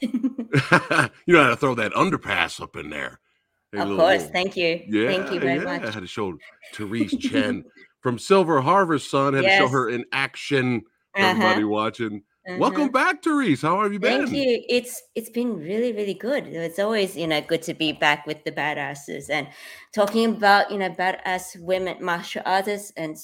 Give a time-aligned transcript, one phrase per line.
[1.26, 3.20] you know how to throw that underpass up in there.
[3.72, 4.26] Hey, of course.
[4.26, 4.82] Thank you.
[4.88, 5.68] Yeah, Thank you very yeah.
[5.68, 5.94] I much.
[5.94, 6.38] had to show
[6.72, 7.64] Therese Chen
[8.00, 9.34] from Silver Harvest Son.
[9.34, 10.82] Had to show her in action.
[11.14, 12.22] Uh-huh, Everybody watching.
[12.48, 12.56] uh-huh.
[12.58, 13.60] Welcome back, Therese.
[13.62, 14.26] How have you been?
[14.26, 14.62] Thank you.
[14.68, 16.46] It's it's been really really good.
[16.46, 19.48] It's always you know good to be back with the badasses and
[19.92, 23.16] talking about you know badass women martial artists and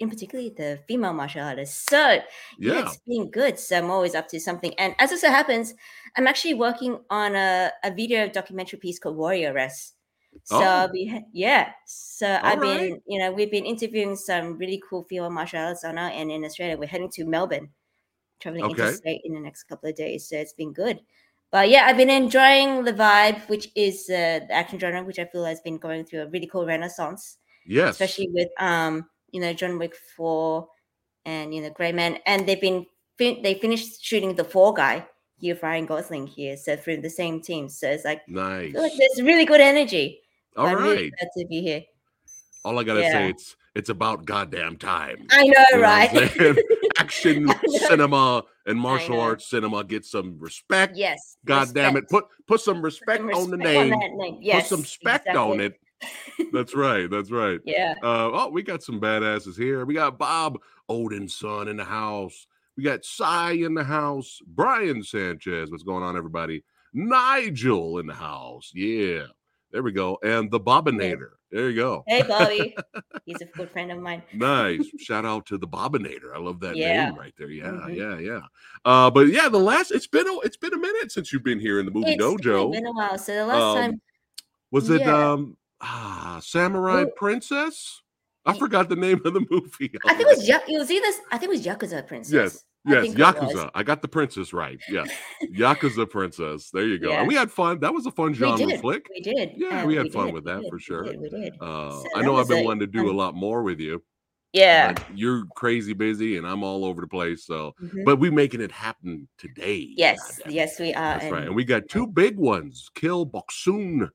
[0.00, 1.84] in particularly the female martial artists.
[1.88, 2.22] So yeah,
[2.58, 2.80] Yeah.
[2.80, 3.58] it's been good.
[3.58, 4.74] So I'm always up to something.
[4.78, 5.74] And as it so happens,
[6.16, 9.96] I'm actually working on a, a video documentary piece called Warrior Rest.
[10.44, 10.66] So Oh.
[10.66, 11.72] I'll be yeah.
[11.86, 12.90] So I've All right.
[12.90, 16.30] been you know we've been interviewing some really cool female martial artists on our and
[16.30, 16.76] in Australia.
[16.78, 17.70] We're heading to Melbourne
[18.40, 19.00] traveling Okay.
[19.04, 20.28] interstate in the next couple of days.
[20.28, 21.00] So it's been good.
[21.50, 25.24] But yeah, I've been enjoying the vibe, which is uh, the action genre, which I
[25.24, 28.06] feel has been going through a really cool renaissance, Yes.
[28.06, 30.68] especially with um, you know, John Wick Four
[31.24, 32.86] and you know, Grey Man, and they've been
[33.18, 35.06] fin- they finished shooting the Fall Guy
[35.38, 37.68] here, Ryan Gosling here, so through the same team.
[37.68, 38.74] So it's like, nice.
[38.74, 40.20] like there's really good energy.
[40.56, 41.82] All I'm really glad to be here.
[42.64, 43.12] All I gotta Yeah.
[43.12, 45.26] say, it's it's about goddamn time.
[45.30, 46.58] I know, You know right?
[46.98, 47.54] Action know.
[47.86, 50.96] cinema and martial arts cinema get some respect.
[50.96, 51.36] yes.
[51.44, 52.08] God damn it.
[52.08, 53.90] Put put some Put respect, on the name.
[53.90, 54.38] that name.
[54.42, 55.80] Yes, put some spec on it.
[56.52, 57.08] That's right.
[57.10, 57.60] That's right.
[57.64, 57.94] Yeah.
[58.02, 59.84] Uh, oh, we got some badasses here.
[59.84, 62.46] We got Bob Odinson in the house.
[62.76, 64.40] We got Cy in the house.
[64.46, 65.70] Brian Sanchez.
[65.70, 66.64] What's going on, everybody?
[66.94, 68.72] Nigel in the house.
[68.74, 69.24] Yeah.
[69.72, 70.18] There we go.
[70.22, 71.30] And the Bobbinator.
[71.52, 72.04] There you go.
[72.06, 72.76] Hey, Bobby.
[73.24, 74.22] He's a good friend of mine.
[74.32, 74.86] Nice.
[74.98, 76.34] Shout out to the Bobbinator.
[76.34, 77.06] I love that Yeah.
[77.06, 77.50] name right there.
[77.50, 77.96] Yeah, Mhm.
[77.96, 78.40] yeah, yeah.
[78.84, 81.60] Uh, but yeah, the last it's been a it's been a minute since you've been
[81.60, 82.72] here in the movie It's dojo.
[82.72, 83.18] been a while.
[83.18, 84.00] So the last Um, time,
[84.70, 85.32] Was it yeah.
[85.32, 88.02] um ah Samurai Well- Princess?
[88.46, 89.92] I forgot the name of the movie.
[90.06, 92.64] I think it was it was either I think it was Yakuza Princess.
[92.86, 93.18] Yes, think.
[93.18, 93.70] Yakuza.
[93.74, 94.80] I got the princess right.
[94.88, 95.04] Yeah,
[95.52, 96.70] Yakuza Princess.
[96.70, 97.10] There you go.
[97.10, 97.18] Yeah.
[97.18, 97.78] And we had fun.
[97.80, 98.80] That was a fun genre did.
[98.80, 99.06] flick.
[99.10, 99.50] We did.
[99.56, 101.02] Yeah, uh, we had fun did, with we that did, for we sure.
[101.04, 101.52] did, We did.
[101.60, 104.02] Uh, So I know I've been a wanting to do a lot more with you.
[104.54, 104.94] Yeah.
[105.14, 107.44] you're crazy busy, and I'm all over the place.
[107.44, 108.04] So, Mhm.
[108.06, 109.92] but we're making it happen today.
[109.96, 110.40] Yes.
[110.48, 111.18] Yes, we are.
[111.18, 111.40] That's right.
[111.40, 114.08] and And we got two big ones: Kill Boksoon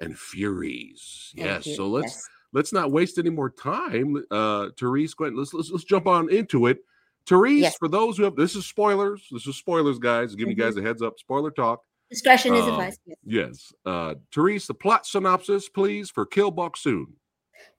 [0.00, 1.32] and Furies.
[1.36, 1.64] yes.
[1.76, 2.28] So let's yes.
[2.52, 4.22] let's not waste any more time.
[4.30, 5.34] Uh Therese, go ahead.
[5.36, 6.78] Let's let's, let's jump on into it.
[7.26, 7.76] Therese, Yes.
[7.78, 9.26] for those who have this is spoilers.
[9.30, 10.34] This is spoilers, guys.
[10.34, 10.84] Giving you guys Mm-hmm.
[10.84, 11.18] a heads up.
[11.18, 11.82] Spoiler talk.
[12.08, 13.00] discretion is um, advised.
[13.24, 13.72] yes.
[13.84, 17.04] Uh Therese, the plot synopsis, please, for Kill Boksoon.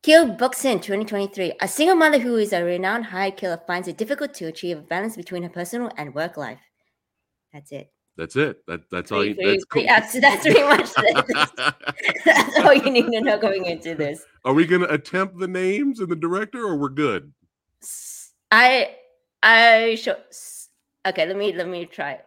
[0.03, 1.53] Kill Boksoon 2023.
[1.59, 4.81] A single mother who is a renowned high killer finds it difficult to achieve a
[4.81, 6.59] balance between her personal and work life.
[7.51, 7.91] That's it.
[8.17, 8.65] That's it.
[8.67, 9.85] That that's all you that's cool.
[9.85, 11.75] that's, that's pretty much it.
[12.25, 14.23] That's all you need to know going into this.
[14.43, 17.31] Are we gonna attempt the names and the director or we're good?
[18.51, 18.95] I
[19.41, 20.17] I show
[21.07, 22.19] okay, let me let me try.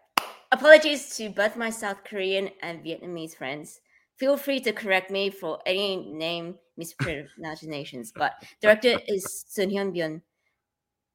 [0.53, 3.81] Apologies to both my South Korean and Vietnamese friends.
[4.17, 8.33] Feel free to correct me for any name mispronunciations, but
[8.63, 10.23] director is Sun Hyun Byun.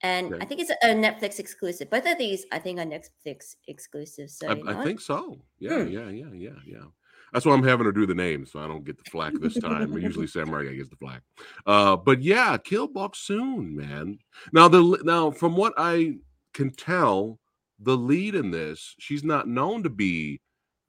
[0.02, 0.44] And Okay.
[0.44, 1.90] I think it's a Netflix exclusive.
[1.90, 4.30] Both of these, I think, are Netflix exclusive.
[4.30, 5.38] So I, you know I think so.
[5.60, 5.90] Yeah, Hmm.
[5.90, 6.86] yeah, yeah, yeah, yeah.
[7.34, 9.60] That's why I'm having her do the names, so I don't get the flack this
[9.60, 9.96] time.
[9.98, 11.22] Usually Sam guy gets the flack.
[11.66, 14.18] Uh, but yeah, Kill Boksoon, man.
[14.52, 16.16] Now the now from what I
[16.54, 17.40] can tell,
[17.80, 20.42] the lead in this, she's not known to be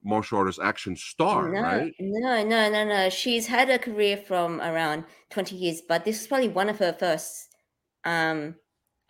[0.03, 1.93] martial artist action star, no, right?
[2.01, 3.11] no, no, no, no.
[3.11, 6.95] She's had a career from around 20 years, but this is probably one of her
[6.95, 7.55] first
[8.05, 8.55] um,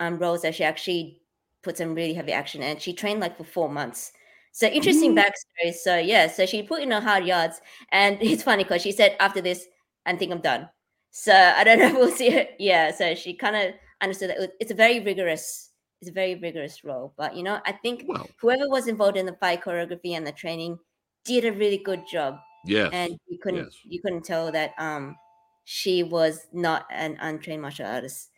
[0.00, 1.22] um roles that she actually
[1.62, 4.12] put some really heavy action and she trained like for four months.
[4.52, 5.16] So interesting Ooh.
[5.16, 5.72] backstory.
[5.74, 7.60] So yeah, so she put in her hard yards,
[7.92, 9.66] and it's funny because she said after this,
[10.06, 10.68] I think I'm done.
[11.10, 12.46] So I don't know if we'll see her.
[12.58, 15.70] Yeah, so she kind of understood that it- it's a very rigorous,
[16.00, 17.14] it's a very rigorous role.
[17.16, 20.32] But you know, I think Well, whoever was involved in the fight choreography and the
[20.32, 20.78] training
[21.24, 23.84] did a really good job Yeah, and you couldn't yes.
[23.84, 25.16] you couldn't tell that um
[25.64, 28.29] she was not an untrained martial artist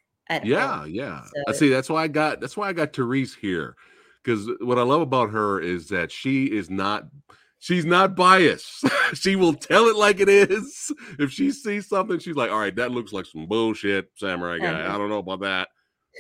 [0.45, 0.87] Yeah, all.
[0.87, 1.25] yeah.
[1.49, 1.69] I see.
[1.69, 2.41] That's why I got.
[2.41, 3.77] That's why I got Therese here,
[4.23, 7.05] because what I love about her is that she is not.
[7.59, 8.85] She's not biased.
[9.15, 10.91] she will tell it like it is.
[11.19, 14.93] If she sees something, she's like, "All right, that looks like some bullshit, samurai guy.
[14.93, 15.69] I don't know about that."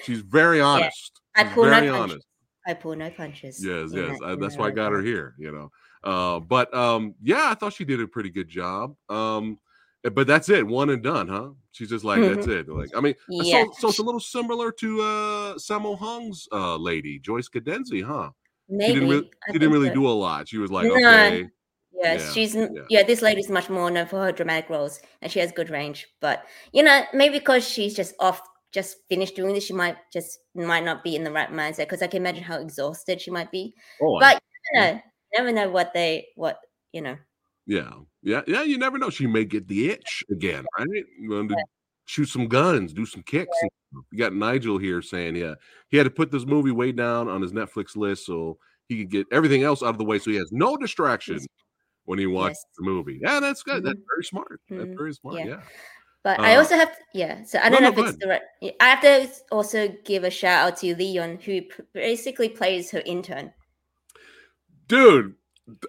[0.05, 1.21] She's very honest.
[1.35, 2.13] I She's pull no very punches.
[2.13, 2.27] honest.
[2.67, 3.65] I pull no punches.
[3.65, 4.19] Yes, yes.
[4.21, 5.35] that- I, that's why I got her here.
[5.39, 5.71] You know,
[6.05, 8.95] uh, but um, yeah, I thought she did a pretty good job.
[9.09, 9.59] Um,
[10.05, 11.51] eh, but that's it, one and done, huh?
[11.73, 12.69] She's just like that's it.
[12.69, 13.65] Like, I mean, uh, Yeah.
[13.65, 18.31] so, so it's a little similar to uh Sammo Hung's uh lady, Joyce Godenzi, huh?
[18.69, 19.95] Maybe She didn't really, she didn't really so.
[19.95, 20.49] do a lot.
[20.49, 20.95] She was like, No.
[20.97, 21.49] okay,
[21.93, 22.67] Yeah, Yeah, she's yeah.
[22.89, 23.03] yeah.
[23.03, 26.07] This lady's much more known for her dramatic roles, and she has good range.
[26.21, 28.41] But you know, maybe because she's just off
[28.73, 32.01] just finished doing this, she might just might not be in the right mindset because
[32.03, 33.75] I can imagine how exhausted she might be.
[34.01, 34.43] Oh, I- But
[34.73, 35.01] you know,
[35.37, 36.59] never know what they what
[36.93, 37.17] you know.
[37.67, 37.91] Yeah,
[38.23, 38.63] yeah, yeah.
[38.63, 39.11] You never know.
[39.11, 41.05] She may get the itch again, right?
[41.21, 41.55] Yeah.
[42.05, 43.57] shoot some guns, do some kicks.
[43.59, 44.05] stuff.
[44.11, 45.55] You got Nigel here saying, yeah,
[45.89, 49.11] he had to put this movie way down on his Netflix list so he could
[49.11, 51.39] get everything else out of the way, so he has no distraction
[52.05, 52.77] when he watches Yes.
[52.79, 53.21] the movie.
[53.23, 53.85] Yeah, that's good.
[53.85, 54.05] That's Mhm.
[54.15, 54.61] very smart.
[54.69, 54.97] That's Mhm.
[54.97, 55.39] very smart.
[55.39, 55.47] Yeah.
[55.47, 55.63] Yeah.
[56.25, 57.43] But I Uh, also have, yeah.
[57.45, 58.43] So I don't know no, if it's the right.
[58.81, 61.63] I have to also give a shout out to Leon, who
[61.95, 63.53] basically plays her intern.
[64.89, 65.35] Dude,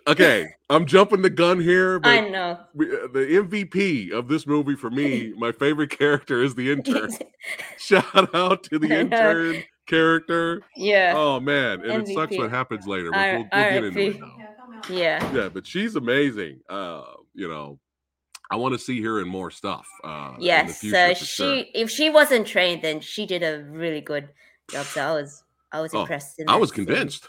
[0.07, 2.51] okay, I'm jumping the gun here, I know.
[2.51, 7.11] uh, the MVP of this movie for me, my favorite character is the intern.
[7.77, 10.61] Shout out to the intern character.
[10.75, 13.11] yeah, Oh man, and it sucks what happens later.
[13.11, 14.37] But R- we'll, we'll get into it now.
[14.89, 16.59] yeah, Yeah, but she's amazing.
[16.69, 17.03] Uh,
[17.33, 17.79] you know,
[18.51, 19.87] I want to see her in more stuff.
[20.03, 20.79] Uh, yes.
[20.79, 21.63] future So she, sure.
[21.73, 24.29] if she wasn't trained, then she did a really good
[24.69, 24.85] job.
[24.85, 26.39] So I was, I was Oh, impressed.
[26.39, 26.85] in I was scene.
[26.85, 27.27] convinced.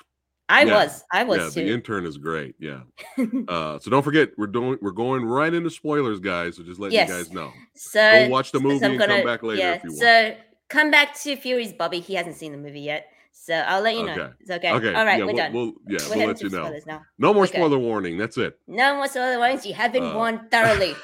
[0.49, 2.55] I Yeah, was, I Yeah, was the intern is great.
[2.59, 2.81] Yeah.
[3.49, 6.57] Uh, so don't forget, we're doing we're going right into spoilers, guys.
[6.57, 7.09] So just letting Yes.
[7.09, 7.53] you guys know.
[7.75, 10.01] so Go watch the movie and gonna, come back later yeah, if you want.
[10.01, 10.37] So
[10.69, 12.01] come back to Furies Bobby.
[12.01, 13.09] He hasn't seen the movie yet.
[13.33, 14.13] So I'll let you know.
[14.13, 14.31] Okay.
[14.41, 14.73] It's okay.
[14.73, 14.95] Okay.
[14.95, 15.53] All right, yeah, we're we'll, done.
[15.53, 16.79] We'll, yeah, we're we'll let you know.
[16.87, 17.03] now.
[17.19, 17.59] No more Okay.
[17.59, 18.17] spoiler warning.
[18.17, 18.59] That's it.
[18.67, 19.67] No more spoiler warnings.
[19.67, 20.95] You have been Uh, warned thoroughly.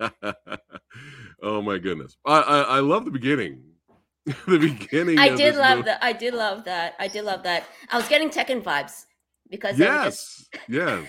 [1.42, 2.16] oh my goodness.
[2.26, 3.62] I, I I love the beginning.
[4.46, 5.18] the beginning.
[5.18, 6.02] I did love that.
[6.02, 6.94] I did love that.
[6.98, 7.64] I did love that.
[7.90, 9.04] I was getting Tekken vibes
[9.50, 10.68] because were just Yes.
[10.68, 11.06] yes.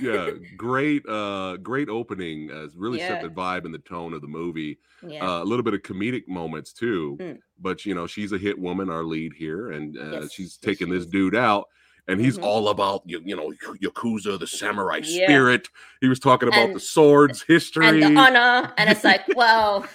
[0.00, 0.30] Yeah.
[0.56, 1.06] Great.
[1.08, 1.56] Uh.
[1.58, 2.50] Great opening.
[2.50, 4.78] Uh, really set the vibe and the tone of the movie.
[5.06, 7.16] yeah, Uh, a little bit of comedic moments too.
[7.20, 7.38] Mm.
[7.60, 10.56] But you know, she's a hit woman, our lead here, and uh, Yes, she's yes,
[10.58, 11.66] taking she this dude out.
[12.10, 12.44] And he's Mhm.
[12.44, 15.26] all about you, you know, yakuza, the samurai Yeah.
[15.26, 15.68] spirit.
[16.00, 17.86] He was talking about And- the swords history.
[17.86, 19.86] and the honor, and it's like, well,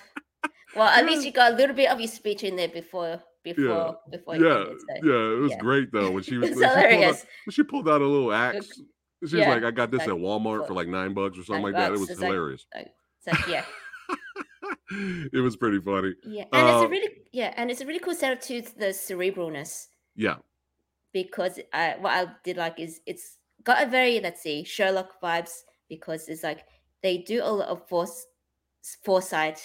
[0.76, 3.98] well, at least you got a little bit of your speech in there before, before,
[4.10, 4.36] before.
[4.36, 4.76] yeah, so.
[5.04, 5.58] yeah, it was yeah.
[5.58, 7.26] great though when she was It's when she, pulled out, hilarious.
[7.50, 8.68] she pulled out a little axe.
[8.76, 8.82] She
[9.22, 11.44] was yeah, like, "I got this like, at Walmart for for like nine bucks or
[11.44, 12.66] something nine like that." It was It's hilarious.
[12.76, 13.64] It's like, yeah,
[15.34, 16.14] it was pretty funny.
[16.26, 18.88] yeah, and it's Uh, a really, yeah, and it's a really cool setup to the
[18.88, 20.38] cerebralness Yeah,
[21.14, 25.64] because I, what I did like is it's got a very let's see Sherlock vibes
[25.88, 26.66] because it's like
[27.02, 28.26] they do a lot of force
[29.04, 29.62] foresight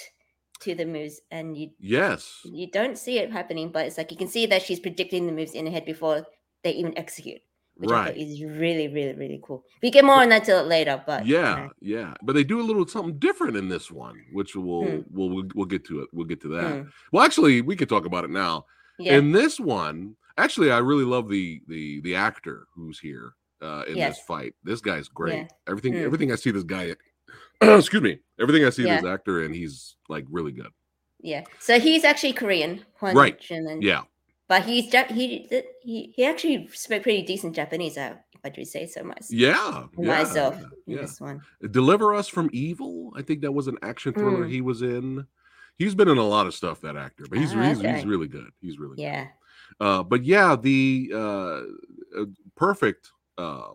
[0.60, 4.16] to the moves and you yes, you don't see it happening but it's like you
[4.16, 6.26] can see that she's predicting the moves in her head before
[6.64, 7.40] they even execute
[7.76, 8.16] which right.
[8.16, 11.54] is really really really cool we get more on that till later but you Yeah,
[11.56, 15.00] know, yeah, but they do a little something different in this one, which we'll Hmm.
[15.10, 16.08] we'll, we'll we'll get to it.
[16.12, 16.82] We'll get to that.
[16.82, 18.66] hmm, Well, actually, we could talk about it now.
[18.98, 23.84] yeah In this one, actually, I really love the the the actor who's here uh,
[23.86, 24.54] in this fight.
[24.64, 25.34] This guy's great.
[25.34, 25.46] Yeah.
[25.68, 26.04] Everything Mm.
[26.06, 26.94] everything I see this guy,
[27.78, 29.00] excuse me, everything I see Yeah.
[29.00, 30.72] this actor and he's like really good.
[31.20, 33.38] yeah so he's actually Korean Hwon Right.
[33.40, 34.02] Jin-in, Yeah,
[34.48, 35.48] but he's he
[35.82, 40.54] he he actually spoke pretty decent Japanese if I do say so myself yeah, myself
[40.86, 41.00] in yeah.
[41.02, 43.12] this one Deliver Us from Evil.
[43.16, 44.50] I think that was an action thriller Mm.
[44.50, 45.26] he was in.
[45.76, 46.80] He's been in a lot of stuff.
[46.82, 48.50] That actor, but he's Ah, he's, he's really good.
[48.60, 49.02] He's really good.
[49.02, 49.26] yeah
[49.80, 51.60] Uh, but yeah, the uh,
[52.20, 53.70] uh, perfect uh,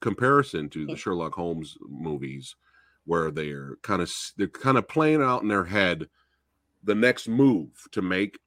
[0.00, 2.54] comparison to the Sherlock Holmes movies,
[3.08, 6.08] where they're kind of they're kind of playing out in their head
[6.84, 8.38] the next move to make,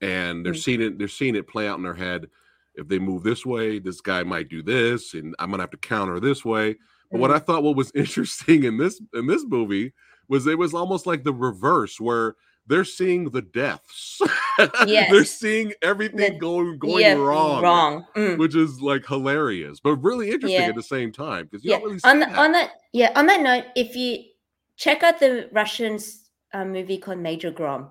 [0.00, 0.62] and they're Mm.
[0.62, 0.98] seeing it.
[0.98, 2.28] They're seeing it play out in their head.
[2.74, 5.76] If they move this way, this guy might do this, and I'm gonna have to
[5.76, 6.76] counter this way.
[7.10, 7.34] But what Mm.
[7.34, 9.92] I thought what was interesting in this in this movie
[10.28, 14.20] was it was almost like the reverse, where they're seeing the deaths.
[14.86, 18.38] they're seeing everything The- going going yeah, wrong, wrong Mm.
[18.38, 20.68] which is like hilarious, but really interesting Yeah.
[20.68, 23.64] at the same time because yeah really on, the, on that yeah on that note
[23.74, 24.24] if you
[24.76, 27.90] check out the russians uh, movie called major grom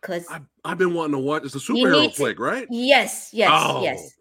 [0.00, 1.44] because I've, I've been wanting to watch.
[1.44, 2.66] It's a superhero flick, right?
[2.70, 4.12] yes yes Oh, yes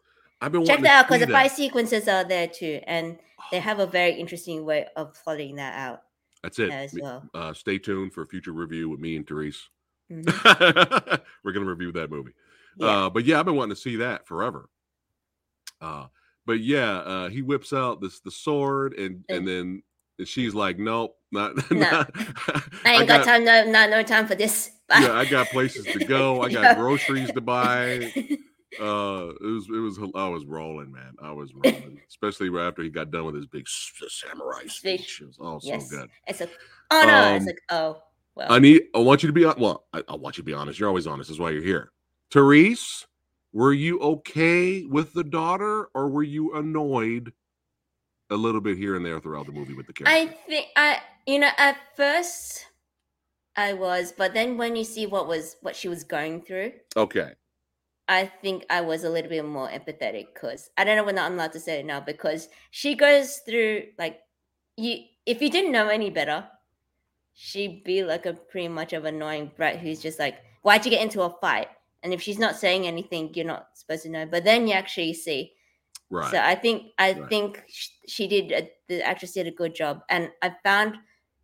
[0.41, 3.17] I've been check that out because the fight sequences are there too and
[3.51, 6.01] they have a very interesting way of plotting that out
[6.45, 6.69] That's it.
[6.71, 9.67] as well Uh, stay tuned for a future review with me and Therese.
[10.11, 11.21] Mhm.
[11.43, 12.33] We're gonna review that movie.
[12.77, 14.69] yeah Uh, but yeah, I've been wanting to see that forever.
[15.81, 16.05] Uh,
[16.45, 19.81] but yeah, uh, he whips out this the sword, and and then
[20.25, 21.79] she's like, "Nope, not." No.
[21.79, 22.11] not
[22.85, 25.99] i ain't got, time no, no no time for this Yeah, I got places to
[26.05, 26.41] go.
[26.43, 28.11] I got groceries to buy.
[28.79, 31.15] Uh, it was it was I was rolling, man.
[31.21, 35.21] I was rolling, especially right after he got done with his big samurai Speech.
[35.21, 35.89] It was all Yes.
[35.89, 36.09] so good.
[36.27, 36.51] it's like
[36.91, 38.01] oh no it's Um, like oh
[38.35, 38.83] well I need.
[38.93, 39.85] I want you to be well.
[39.93, 40.79] I, I want you to be honest.
[40.79, 41.29] You're always honest.
[41.29, 41.91] That's why you're here.
[42.31, 43.05] Therese,
[43.53, 47.31] were you okay with the daughter, or were you annoyed
[48.29, 50.33] a little bit here and there throughout the movie with the character?
[50.33, 52.65] I think I, you know, at first,
[53.55, 57.31] I was, but then when you see what was what she was going through, Okay.
[58.07, 61.33] I think I was a little bit more empathetic because I don't know when I'm
[61.33, 64.21] allowed to say it now because she goes through like
[64.77, 66.47] you if you didn't know any better,
[67.33, 71.01] she'd be like a pretty much of annoying brat who's just like, why'd you get
[71.01, 71.69] into a fight?
[72.03, 74.25] And if she's not saying anything, you're not supposed to know.
[74.27, 75.53] But then you actually see.
[76.11, 76.29] Right.
[76.31, 77.29] So I think I Right.
[77.29, 80.97] think sh- she did a, the actress did a good job, and I found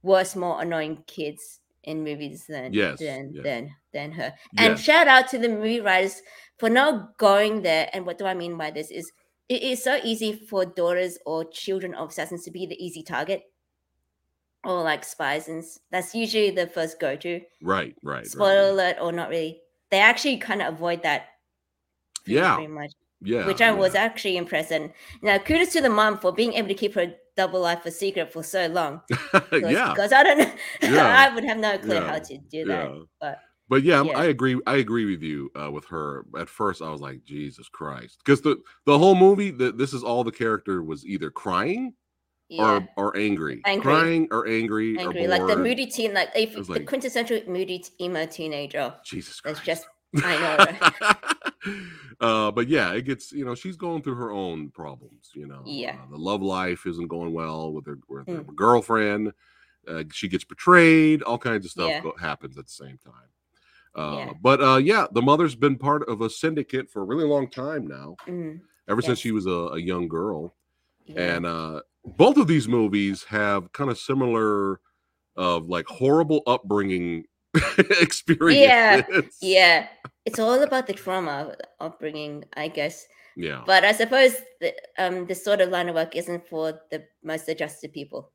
[0.03, 3.41] worse, more annoying kids in movies than Yes, than yeah.
[3.43, 4.33] than than her.
[4.57, 4.83] And Yes.
[4.83, 6.21] shout out to the movie writers
[6.59, 7.89] for not going there.
[7.93, 9.11] And what do I mean by this is
[9.49, 13.43] it is so easy for daughters or children of assassins to be the easy target
[14.63, 17.95] or like spies and that's usually the first go-to right.
[18.03, 18.27] Right.
[18.27, 18.69] spoiler right.
[18.69, 19.59] alert or not really
[19.89, 21.29] they actually kind of avoid that
[22.27, 22.55] Yeah.
[22.55, 23.45] pretty much Yeah.
[23.45, 24.71] which I was actually impressed.
[24.71, 27.91] And now kudos to the mom for being able to keep her double life a
[27.91, 29.01] secret for so long.
[29.51, 29.89] yeah.
[29.93, 30.51] Because I don't know,
[30.81, 31.29] Yeah.
[31.29, 32.07] I would have no clue Yeah.
[32.07, 32.89] how to do that.
[32.89, 32.99] Yeah.
[33.19, 34.17] But But yeah, I'm- Yeah.
[34.19, 34.59] I agree.
[34.67, 36.25] I agree with you uh, with her.
[36.37, 40.03] At first, I was like, Jesus Christ, because the the whole movie, the, this is
[40.03, 41.93] all the character was either crying
[42.49, 43.81] yeah, or or angry, Angry.
[43.93, 45.23] craing or angry, angry.
[45.25, 48.93] or Like the moody teen, like if was the quintessential moody emo teenager.
[49.05, 49.65] Jesus That's Christ.
[49.65, 49.87] just
[50.23, 51.15] I
[51.63, 51.75] know.
[52.19, 55.31] uh, but yeah, it gets you know she's going through her own problems.
[55.33, 55.97] You know, Yeah.
[56.03, 58.55] uh, the love life isn't going well with her with her Mm.
[58.55, 59.31] girlfriend.
[59.87, 61.23] Uh, she gets betrayed.
[61.23, 62.01] All kinds of stuff Yeah.
[62.01, 63.29] go- happens at the same time.
[63.95, 64.33] Uh, Yeah.
[64.41, 67.87] But uh, yeah, the mother's been part of a syndicate for a really long time
[67.87, 68.15] now.
[68.27, 70.55] Mm, Ever since she was a, a young girl,
[71.05, 71.35] yeah.
[71.35, 71.81] and uh,
[72.17, 74.81] both of these movies have kind of similar,
[75.37, 77.23] of like horrible upbringing
[78.01, 78.61] experiences.
[78.61, 79.01] yeah,
[79.41, 79.87] yeah.
[80.25, 83.07] it's all about the trauma of upbringing, I guess.
[83.35, 83.61] yeah.
[83.65, 87.47] But I suppose the, um, this sort of line of work isn't for the most
[87.49, 88.31] adjusted people.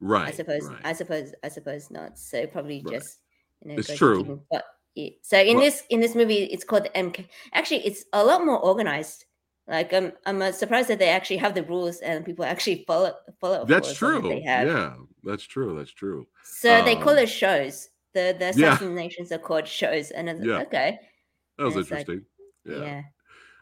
[0.00, 0.28] Right.
[0.28, 0.64] I suppose.
[0.68, 0.80] right.
[0.84, 1.34] I suppose.
[1.44, 2.18] I suppose not.
[2.18, 2.94] So probably Right.
[2.94, 3.18] just
[3.62, 3.78] you know.
[3.78, 4.40] It's true.
[4.50, 5.10] But yeah.
[5.20, 7.26] so in Well- this in this movie, it's called the MK.
[7.52, 9.26] Actually, it's a lot more organized.
[9.68, 13.12] Like I'm I'm uh, surprised that they actually have the rules and people actually follow
[13.42, 13.66] follow.
[13.66, 14.22] That's that true.
[14.22, 14.66] They have.
[14.66, 15.76] Yeah, that's true.
[15.76, 16.26] That's true.
[16.44, 17.89] So they call Um, it shows.
[18.14, 18.72] The the Yeah.
[18.74, 20.60] assassinations are called shows, and it's Yeah.
[20.62, 20.98] okay,
[21.58, 22.26] That was it's like- interesting.
[22.64, 22.82] yeah.
[22.82, 23.02] yeah.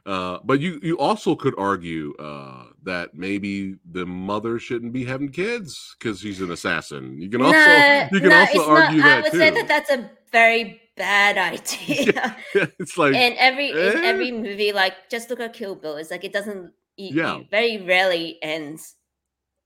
[0.07, 5.29] Uh, but you you also could argue uh, that maybe the mother shouldn't be having
[5.29, 7.21] kids because she's an assassin.
[7.21, 9.19] You can also no, you can no, also argue not.
[9.19, 9.39] I would too.
[9.39, 12.37] say that that's a very bad idea.
[12.81, 14.01] it's like in every in eh?
[14.03, 15.97] every movie, like just look at Kill Bill.
[15.97, 16.73] It's like it doesn't.
[16.97, 17.43] It, Yeah.
[17.51, 18.97] very rarely ends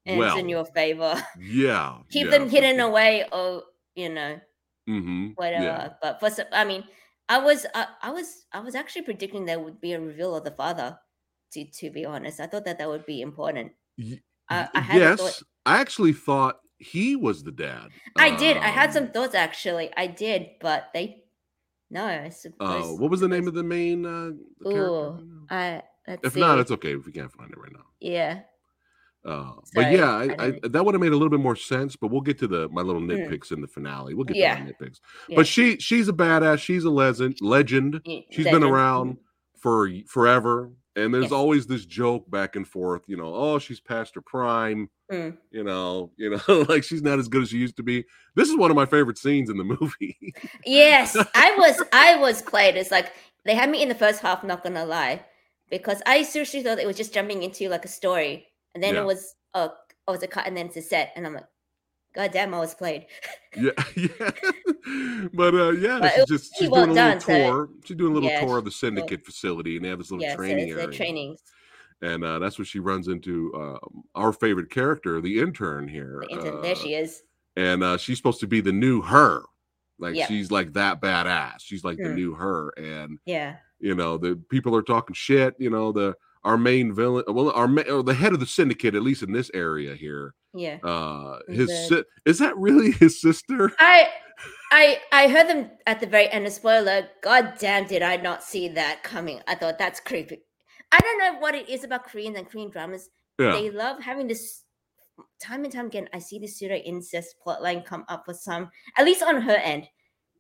[0.06, 1.22] ends Well, in your favor.
[1.38, 2.88] yeah, Keep yeah, them hidden sure.
[2.90, 3.62] away, or
[3.94, 4.40] you know
[4.88, 5.28] Mm-hmm.
[5.34, 5.64] whatever.
[5.64, 5.88] Yeah.
[6.00, 6.84] But for some, I mean,
[7.28, 10.44] I was I, I was I was actually predicting there would be a reveal of
[10.44, 10.98] the father.
[11.52, 13.72] To to be honest, I thought that that would be important.
[13.98, 15.42] Y- I, I yes, thought.
[15.66, 17.90] I actually thought he was the dad.
[18.18, 18.56] I did.
[18.56, 19.90] I had some Um, thoughts actually.
[19.96, 21.24] I did, but they
[21.90, 22.04] no.
[22.06, 24.32] I Uh, what was the name of the main uh?
[24.66, 26.40] Ooh, I If see.
[26.40, 27.86] not, it's okay if we can't find it right now.
[28.00, 28.40] yeah.
[29.24, 31.94] Uh, but yeah, I I, I, that would have made a little bit more sense.
[31.96, 33.28] But we'll get to the my little Mm.
[33.30, 34.14] nitpicks in the finale.
[34.14, 34.56] We'll get Yeah.
[34.56, 35.00] to my nitpicks.
[35.28, 35.36] Yeah.
[35.36, 36.58] But she she's a badass.
[36.58, 37.38] She's a legend.
[37.40, 38.00] Legend.
[38.30, 39.18] She's been around
[39.58, 40.72] for forever.
[40.94, 41.32] And there's Yes.
[41.32, 43.02] always this joke back and forth.
[43.06, 44.90] You know, oh, she's past her prime.
[45.10, 45.38] Mm.
[45.50, 48.04] You know, you know, like she's not as good as she used to be.
[48.34, 50.34] This is one of my favorite scenes in the movie.
[50.66, 52.76] Yes, I was I was played.
[52.76, 53.12] It's like
[53.44, 55.24] they had me in the first half, not gonna lie.
[55.70, 58.46] Because I seriously thought it was just jumping into like a story.
[58.74, 59.02] And then Yeah.
[59.02, 59.70] it was a
[60.08, 61.12] oh it's a cut and then it's a set.
[61.16, 61.46] And I'm like,
[62.14, 63.06] God damn, I was played.
[63.56, 64.30] yeah, yeah.
[65.34, 67.26] but uh yeah, But it she's was just she's well doing a little done, so-
[67.26, 67.68] tour.
[67.84, 70.24] She's doing a little Yeah, tour of the syndicate facility, and they have this little
[70.24, 70.88] yeah, training the area.
[70.88, 71.40] trainings.
[72.00, 73.78] and uh, that's where she runs into uh,
[74.14, 76.22] our favorite character, the intern here.
[76.28, 76.58] The intern.
[76.58, 77.22] uh, there she is.
[77.56, 79.42] and uh, she's supposed to be the new her.
[79.98, 81.60] Like she's like that badass.
[81.60, 82.14] She's like the Hmm.
[82.16, 83.56] new her, and Yeah.
[83.78, 85.54] you know the people are talking shit.
[85.58, 88.94] You know the our main villain, well, our ma- or the head of the syndicate,
[88.94, 90.34] at least in this area here.
[90.54, 90.78] Yeah.
[90.82, 93.72] Uh, Is his si- is that really his sister?
[93.78, 94.08] I
[94.70, 97.08] I I heard them at the very end of spoiler.
[97.22, 99.40] God damn did I not see that coming.
[99.46, 100.42] I thought that's creepy.
[100.90, 103.08] I don't know what it is about Koreans and Korean dramas.
[103.38, 104.62] Yeah, They love having this
[105.40, 106.08] time and time again.
[106.12, 109.86] I see this pseudo incest plotline come up for some, at least on her end.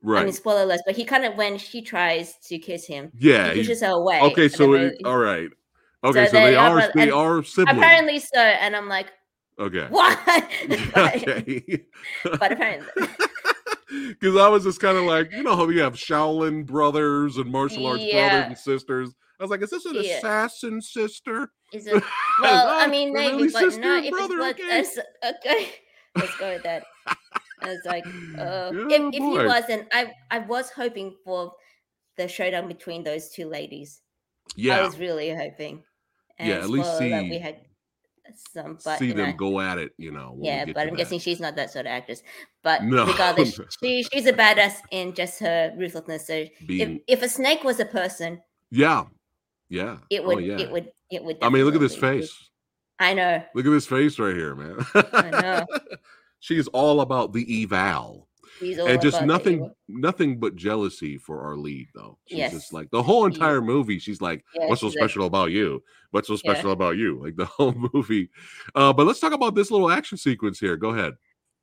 [0.02, 0.20] Right.
[0.20, 3.48] I mean, spoiler alert, but he kind of when she tries to kiss him, yeah.
[3.48, 4.20] he he's- pushes her away.
[4.20, 5.48] okay, so it, all right.
[6.04, 7.78] Okay, so, they they are they are siblings.
[7.78, 9.12] apparently so, and I'm like,
[9.58, 9.86] okay.
[9.88, 10.18] what?
[10.94, 11.84] but, okay.
[12.24, 12.88] but apparently,
[14.08, 17.50] Because I was just kind of like, you know how we have Shaolin brothers and
[17.50, 18.28] martial arts Yeah.
[18.30, 19.14] brothers and sisters.
[19.38, 20.18] I was like, is this an Yeah.
[20.18, 21.50] assassin sister?
[21.72, 22.02] is it?
[22.40, 23.96] Well, I mean, maybe, really but no.
[23.96, 24.68] If it's brother, blood, okay?
[24.68, 25.70] that's- okay,
[26.16, 26.84] let's go with that.
[27.06, 31.52] I was like, uh, Yeah, if, if he wasn't, I I was hoping for
[32.16, 34.00] the showdown between those two ladies.
[34.56, 35.82] Yeah, I was really hoping.
[36.38, 37.60] Yeah, at least alert, we see- had
[38.52, 39.92] some, see them know, go at it.
[39.98, 40.36] You know.
[40.40, 40.96] yeah, but I'm that.
[40.96, 42.22] guessing she's not that sort of actress.
[42.62, 43.06] But No.
[43.06, 46.26] regardless, she she's a badass in just her ruthlessness.
[46.26, 49.04] So if, being if a snake was a person, yeah,
[49.68, 49.98] yeah.
[50.10, 50.58] it oh, would oh, yeah.
[50.58, 51.38] it would it would.
[51.42, 52.50] I mean, look at this face.
[52.98, 53.42] I know.
[53.54, 54.86] Look at this face right here, man.
[55.12, 55.66] I know.
[56.40, 58.28] She's all about the eval.
[58.60, 62.52] And just nothing nothing but jealousy for our lead though she's Yes.
[62.52, 66.28] just like the whole entire movie she's like Yeah, what's so special about you what's
[66.28, 66.38] so Yeah.
[66.54, 68.30] special about you like the whole movie
[68.74, 71.14] uh but let's talk about this little action sequence here go ahead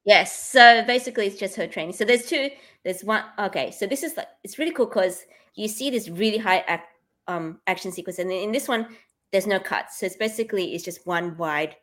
[0.06, 0.50] Yes.
[0.50, 1.94] So basically, it's just her training.
[1.94, 2.50] So there's two.
[2.84, 3.24] There's one.
[3.38, 3.70] Okay.
[3.72, 6.88] So this is like it's really cool because you see this really high act,
[7.28, 8.88] um action sequence, and in this one,
[9.32, 10.00] there's no cuts.
[10.00, 11.76] So it's basically it's just one wide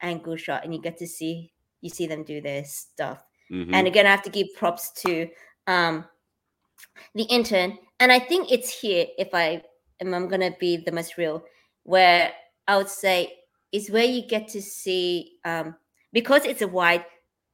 [0.00, 3.22] angle shot, and you get to see you see them do their stuff.
[3.50, 3.74] Mhm.
[3.74, 5.28] And again, I have to give props to
[5.66, 6.04] um
[7.14, 9.06] the intern, and I think it's here.
[9.18, 9.62] If I
[10.00, 11.44] am, I'm gonna be the most real,
[11.82, 12.32] where
[12.68, 13.32] I would say
[13.72, 15.76] is where you get to see um
[16.12, 17.04] because it's a wide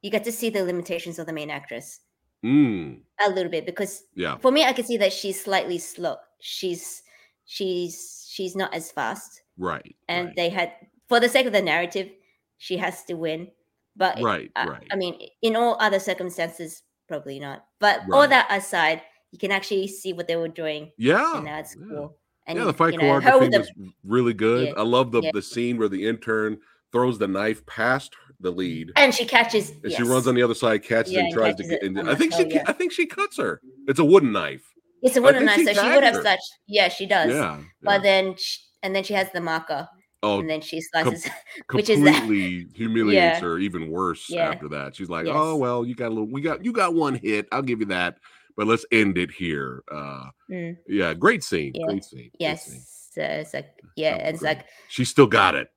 [0.01, 1.99] you get to see the limitations of the main actress
[2.45, 4.37] Mm, a little bit because yeah.
[4.37, 6.17] for me i can see that she's slightly slow.
[6.39, 7.01] She's
[7.45, 9.41] she's she's not as fast.
[9.57, 10.73] Right and right, they had
[11.09, 12.09] for the sake of the narrative
[12.57, 13.49] she has to win
[13.97, 14.87] but right uh, I, right.
[14.91, 17.65] I mean in all other circumstances probably not.
[17.79, 21.75] But all that aside you can actually see what they were doing yeah and that's
[21.75, 21.85] yeah.
[21.89, 23.71] cool and yeah the fight you know, choreography the- was
[24.05, 24.67] really good.
[24.69, 25.31] Yeah, i love the yeah.
[25.33, 26.57] the scene where the intern
[26.93, 30.53] throws the knife past the lead and she catches and she runs on the other
[30.53, 32.63] side catches Yeah, and and tries to get in I think she toe, ca- yeah.
[32.67, 33.59] i think she cuts her.
[33.87, 34.63] It's a wooden knife.
[35.01, 36.23] It's a wooden knife she so she would have her.
[36.23, 37.31] such yeah she does.
[37.33, 39.87] Yeah, but then sh and then she has the marker
[40.23, 41.23] oh and then she slices
[41.71, 43.39] which completely is that- humiliates Yeah.
[43.39, 44.49] her even worse Yeah.
[44.49, 44.95] after that.
[44.95, 45.35] She's like, Yes.
[45.37, 47.47] "Oh well, you got a little, we got you got one hit.
[47.51, 48.17] I'll give you that,
[48.55, 51.85] but let's end it here." Uh, Mm, yeah, great scene, Yeah.
[51.87, 52.19] great scene.
[52.19, 52.79] great scene.
[52.79, 54.57] yes so it's like yeah it's great.
[54.57, 55.67] like She still got it.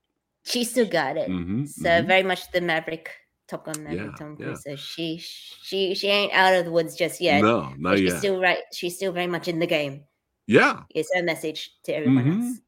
[0.45, 2.07] she still got it Mhm, so mhm.
[2.07, 3.11] very much the maverick
[3.49, 4.37] top gun maverick Tom.
[4.37, 4.63] Cruise.
[4.63, 8.19] so she she she ain't out of the woods just yet no, not she's yet.
[8.21, 10.05] still right she's still very much in the game
[10.47, 12.43] yeah, it's her message to everyone Mhm.
[12.49, 12.59] else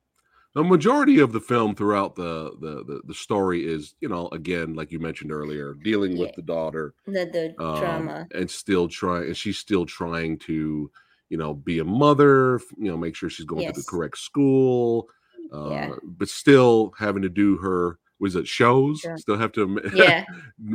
[0.55, 4.75] the majority of the film throughout the, the the the story is, you know, again,
[4.75, 6.35] like you mentioned earlier, dealing with Yeah.
[6.37, 6.95] the daughter.
[7.07, 7.25] the
[7.57, 10.91] the um, drama and still trying and she's still trying to
[11.31, 15.09] you know be a mother you know make sure she's going to the correct school
[15.55, 15.95] uh, Yeah.
[16.05, 19.17] but still having to do her was it shows Sure.
[19.17, 20.25] still have to yeah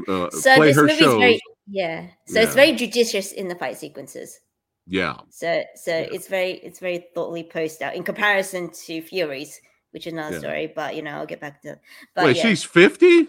[0.07, 3.55] uh, so play this her movie's shows very yeah so it's very judicious in the
[3.55, 4.39] fight sequences
[4.87, 6.07] yeah So so Yeah.
[6.11, 9.59] it's very it's very thoughtfully posted out in comparison to Furies,
[9.91, 10.39] which is another Yeah.
[10.39, 10.71] story.
[10.75, 11.79] But you know, I'll get back to.
[12.15, 12.43] But wait yeah.
[12.43, 13.27] she's 50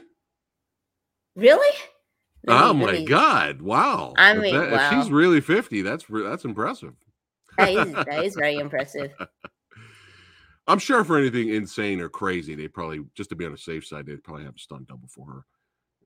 [1.37, 1.77] really.
[2.47, 6.95] Oh my god wow I If mean, that- if she's really 50 that's that's impressive
[7.59, 9.13] That is that is very impressive.
[10.69, 13.87] i'm sure for anything insane or crazy they probably just to be on the safe
[13.87, 15.45] side they'd probably have a stunt double for her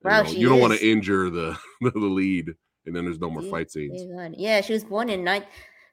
[0.05, 3.41] you, know, you don't want to injure the the lead and then there's no more
[3.41, 4.03] Dear- fight scenes.
[4.37, 5.43] Yeah, she was born in nine,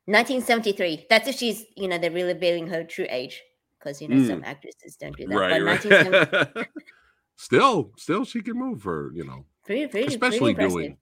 [0.07, 1.07] 1973.
[1.09, 3.42] That's if she's you know they're really revealing her true age
[3.79, 5.35] because you know some actresses don't do that.
[5.35, 5.40] Mm.
[5.40, 6.68] right, but 1973, right.
[7.37, 10.96] still, still, she can move for you know, pretty, pretty, especially pretty doing,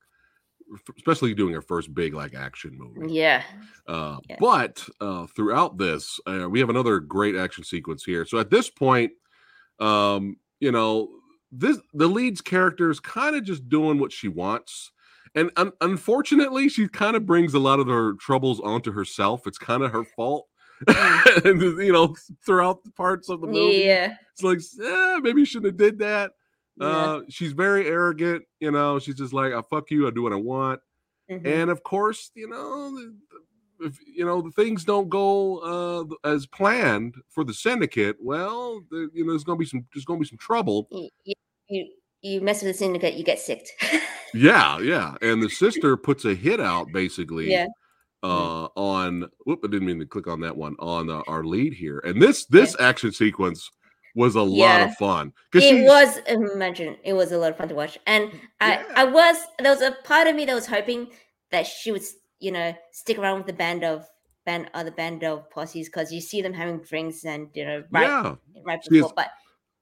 [0.96, 3.12] especially doing her first big like action movie.
[3.12, 3.42] Yeah.
[3.87, 4.37] Uh, Yeah.
[4.38, 8.24] But uh, throughout this, uh, we have another great action sequence here.
[8.27, 9.12] So at this point,
[9.81, 11.09] um, you know,
[11.51, 14.92] this the lead's character is kind of just doing what she wants.
[15.35, 19.47] And un- unfortunately, she kind of brings a lot of her troubles onto herself.
[19.47, 20.47] It's kind of her fault.
[21.45, 22.14] and you know,
[22.47, 24.14] throughout the parts of the movie, Yeah.
[24.33, 26.33] it's like, eh, maybe you shouldn't have did that.
[26.77, 26.87] yeah.
[26.87, 28.45] Uh, she's very arrogant.
[28.61, 30.07] You know, she's just like, I fuck you.
[30.07, 30.81] I do what I want.
[31.31, 31.45] mhm.
[31.47, 32.97] And of course, you know,
[33.81, 35.59] if you know the things don't go
[36.25, 40.05] uh, as planned for the syndicate, well, the, you know, there's gonna be some there's
[40.05, 40.88] gonna be some trouble.
[41.25, 41.35] you,
[41.69, 41.91] you,
[42.22, 43.66] you mess with the syndicate, you get sick.
[44.35, 45.14] Yeah, yeah.
[45.22, 47.50] And the sister puts a hit out basically.
[47.50, 47.66] yeah.
[48.22, 51.72] Uh, on whoop, I didn't mean to click on that one on uh, our lead
[51.72, 53.70] here, and this this action sequence
[54.16, 57.74] was a lot of fun It was imagine it was a lot of fun to
[57.76, 57.96] watch.
[58.07, 58.85] And I Yeah.
[58.96, 61.09] I was there was a part of me that was hoping
[61.52, 62.02] that she would,
[62.40, 64.04] you know, stick around with the band of
[64.44, 68.02] band other band of posses because you see them having drinks and you know right
[68.02, 69.28] yeah right before but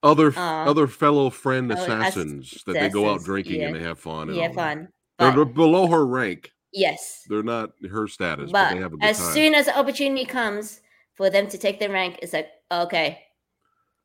[0.07, 3.75] other Uh, other fellow friend oh, ass- assassins that they go out assassins, drinking and
[3.77, 4.29] they have fun.
[4.29, 4.89] And yeah fun.
[5.19, 6.53] They're, But they're below her rank.
[6.73, 7.25] yes.
[7.29, 9.33] They're not her status, but, But they have a good as time.
[9.35, 10.81] soon as the opportunity comes
[11.15, 13.21] for them to take their rank, it's like, okay,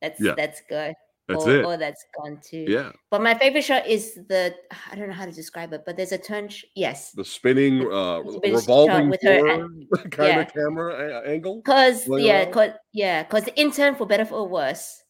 [0.01, 0.33] let's Yeah.
[0.37, 0.93] let's go.
[1.27, 1.63] That's all, it.
[1.65, 2.65] all that's gone too.
[2.67, 4.53] Yeah, But my favorite shot is the
[4.91, 6.49] I don't know how to describe it, but there's a turn.
[6.49, 10.39] Sh- yes, the spinning, uh, It's been shot revolving with her and- kind yeah.
[10.41, 11.61] of camera angle.
[11.61, 12.51] cause yeah, around?
[12.53, 15.00] cause yeah, cause the intern for better for worse,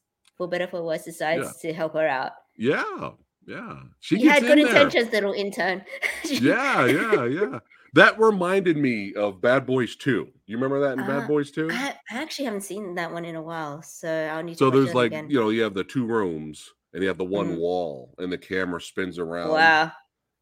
[0.41, 2.31] for better for worse decides to help her out.
[2.57, 3.11] Yeah,
[3.45, 3.75] yeah.
[3.99, 4.67] She He gets had good there.
[4.67, 5.83] intentions, little intern.
[6.25, 7.59] Yeah, yeah, yeah.
[7.93, 10.27] That reminded me of Bad Boys 2.
[10.47, 11.69] You remember that in Uh, Bad Boys 2?
[11.71, 14.57] I, I actually haven't seen that one in a while, so I'll need to.
[14.57, 15.29] So there's like, again.
[15.29, 17.57] you know, you have the two rooms and you have the one Mm.
[17.59, 19.91] wall and the camera spins around wow,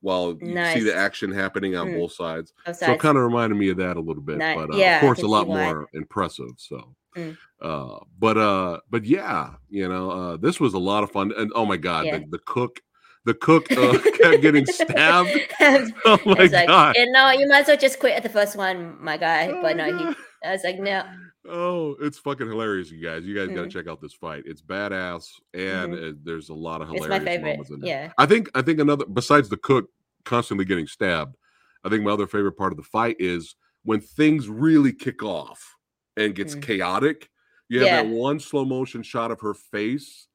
[0.02, 2.00] while you see the action happening on Mm.
[2.00, 2.54] both sides.
[2.74, 4.96] So it kind of reminded me of that a little bit, Ni- but uh, yeah,
[4.96, 6.52] of course a lot more impressive.
[6.58, 7.36] So, Mm.
[7.62, 11.32] Uh, but uh, but yeah, you know, uh, this was a lot of fun.
[11.38, 12.20] And oh my god, Yeah.
[12.20, 12.80] the, the cook,
[13.26, 15.30] the cook uh, kept getting stabbed.
[16.06, 16.96] Oh my like, god!
[16.98, 19.48] "Eh, no, you might as well just quit at the first one, my guy.
[19.48, 20.16] Oh but no, he.
[20.44, 21.04] I was like, no.
[21.48, 23.26] Oh, it's fucking hilarious, you guys.
[23.26, 24.44] You guys got to check out this fight.
[24.46, 26.96] It's badass, and uh, there's a lot of Mm-hmm.
[26.98, 27.50] It's hilarious my favorite.
[27.52, 27.90] moments in there.
[28.06, 28.12] Yeah.
[28.18, 29.90] I think I think another besides the cook
[30.26, 31.36] constantly getting stabbed,
[31.84, 35.76] I think my other favorite part of the fight is when things really kick off
[36.18, 36.62] and gets Mm.
[36.62, 37.30] chaotic.
[37.70, 40.28] You have that one slow motion shot of her face,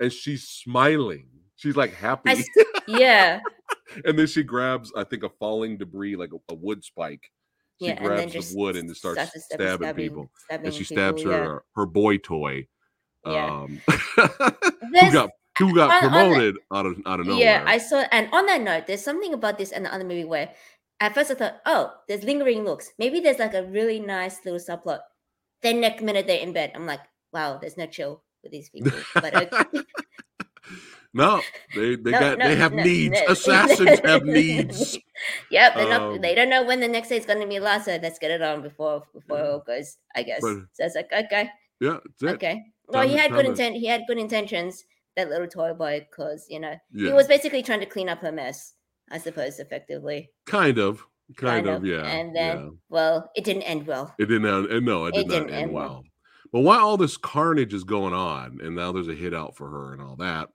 [0.00, 1.26] and she's smiling.
[1.56, 2.44] She's like happy, I
[2.88, 3.40] yeah.
[4.04, 7.30] and then she grabs, I think, a falling debris like a, a wood spike.
[7.80, 8.02] She yeah.
[8.02, 11.30] Grabs the wood and starts, to stab- stabbing, people stabbing and she people, stabs yeah.
[11.30, 12.66] her her boy toy.
[13.24, 13.46] Yeah.
[13.46, 17.40] Um, who got who got on- on the- promoted out of out of nowhere.
[17.40, 18.04] Yeah, I saw.
[18.10, 20.50] And on that note, there's something about this and the other movie where
[21.00, 22.92] at first I thought, oh, there's lingering looks.
[22.98, 25.00] Maybe there's like a really nice little subplot.
[25.62, 26.72] Then next minute they're in bed.
[26.74, 27.00] I'm like,
[27.32, 28.92] wow, there's no chill with these people.
[29.14, 29.80] But okay.
[31.14, 31.40] no,
[31.74, 33.18] they they No, got no, they have no, needs.
[33.28, 34.98] Assassins have needs.
[35.50, 37.60] Yep, they're not, Um, they don't know when the next day is going to be
[37.60, 39.50] last, so let's get it on before before it Yeah.
[39.50, 39.96] all goes.
[40.14, 40.40] I guess.
[40.40, 42.34] But- so it's like okay, Yeah, that's it.
[42.36, 42.64] okay.
[42.88, 43.76] Well, he had good intent.
[43.76, 44.84] He had good intentions.
[45.16, 48.20] That little toy boy, because you know Yeah, he was basically trying to clean up
[48.20, 48.74] her mess.
[49.10, 50.30] I suppose effectively.
[50.46, 51.04] kind of,
[51.36, 52.02] kind, kind of, of, yeah.
[52.06, 52.68] and then- yeah.
[52.88, 54.14] Well, it didn't end well.
[54.18, 54.66] it didn't end.
[54.66, 55.88] and No, it did it not didn't end well.
[55.88, 56.04] well.
[56.52, 59.68] But while all this carnage is going on, and now there's a hit out for
[59.70, 60.48] her and all that,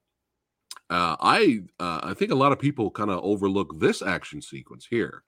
[0.90, 4.86] uh, I uh, I think a lot of people kind of overlook this action sequence
[4.90, 5.24] here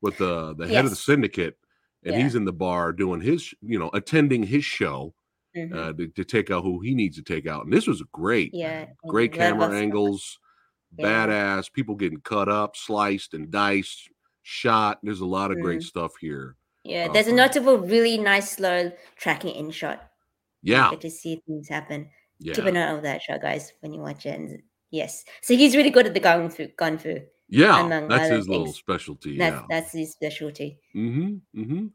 [0.00, 1.56] with the the head of the syndicate,
[2.04, 2.22] and Yeah.
[2.22, 5.14] he's in the bar doing his, you know, attending his show
[5.56, 5.74] Mhm.
[5.74, 7.64] uh, to, to take out who he needs to take out.
[7.64, 8.52] And this was great.
[8.54, 10.38] yeah, Great a lot of camera angles,
[10.96, 11.26] Yeah.
[11.26, 14.08] badass, people getting cut up, sliced and diced,
[14.44, 15.00] shot.
[15.02, 15.84] There's a lot of great Mm.
[15.84, 16.56] stuff here.
[16.84, 20.10] Yeah, uh, there's a notable, really nice slow tracking in shot.
[20.62, 20.90] You Yeah.
[20.90, 22.08] get to see things happen.
[22.42, 22.70] Keep a Yeah.
[22.70, 24.38] note of that shot, guys, when you watch it.
[24.38, 26.68] And yes, so he's really good at the gun fu.
[26.76, 27.20] Gun fu.
[27.48, 28.06] Yeah.
[28.08, 29.38] That's his little specialty.
[29.38, 29.66] That's yeah.
[29.68, 30.78] that's his specialty.
[30.94, 31.60] Mm-hmm.
[31.60, 31.86] Mm-hmm.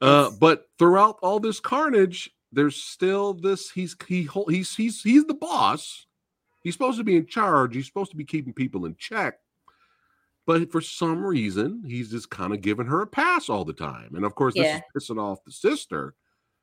[0.00, 3.70] Uh, but throughout all this carnage, there's still this.
[3.70, 6.06] He's he he's he's he's the boss.
[6.62, 7.74] He's supposed to be in charge.
[7.74, 9.40] He's supposed to be keeping people in check.
[10.48, 14.14] But for some reason, he's just kind of giving her a pass all the time.
[14.16, 14.80] And of course, this Yeah.
[14.96, 16.14] is pissing off the sister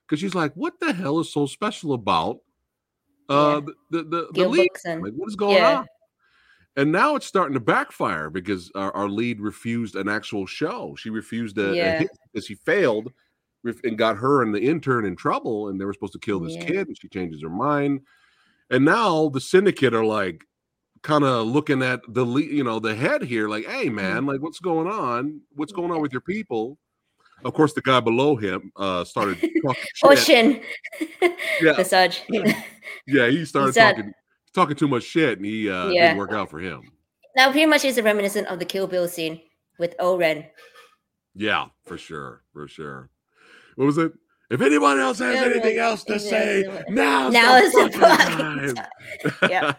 [0.07, 2.39] because she's like, "What the hell is so special about
[3.29, 4.69] uh the the, the, the lead?
[4.99, 5.77] Like, what is going Yeah.
[5.81, 5.87] on?"
[6.77, 10.95] And now it's starting to backfire because our, our lead refused an actual show.
[10.97, 13.13] She refused a, a hit because she failed
[13.83, 15.69] and got her and the intern in trouble.
[15.69, 16.65] And they were supposed to kill this Yeah.
[16.65, 18.01] kid, and she changes her mind.
[18.71, 20.45] And now the syndicate are like,
[21.05, 24.59] kind of looking at the you know, the head here, like, "Hey, man, like, what's
[24.59, 25.39] going on?
[25.55, 26.77] What's going on with your people?"
[27.43, 30.01] Of course, the guy below him uh started talking shit.
[30.01, 30.61] Portion.
[31.61, 31.73] Yeah.
[31.73, 32.63] the
[33.07, 34.13] Yeah, he started talking
[34.53, 36.07] talking too much shit, and he uh Yeah.
[36.07, 36.81] didn't work out for him.
[37.35, 39.41] now, pretty much is a reminiscent of the Kill Bill scene
[39.77, 40.45] with O-Ren.
[41.35, 43.09] Yeah, for sure, for sure.
[43.75, 44.13] What was it?
[44.49, 49.49] If anyone else has Yeah, anything else to say, now Now is the fucking fucking
[49.51, 49.73] Yeah,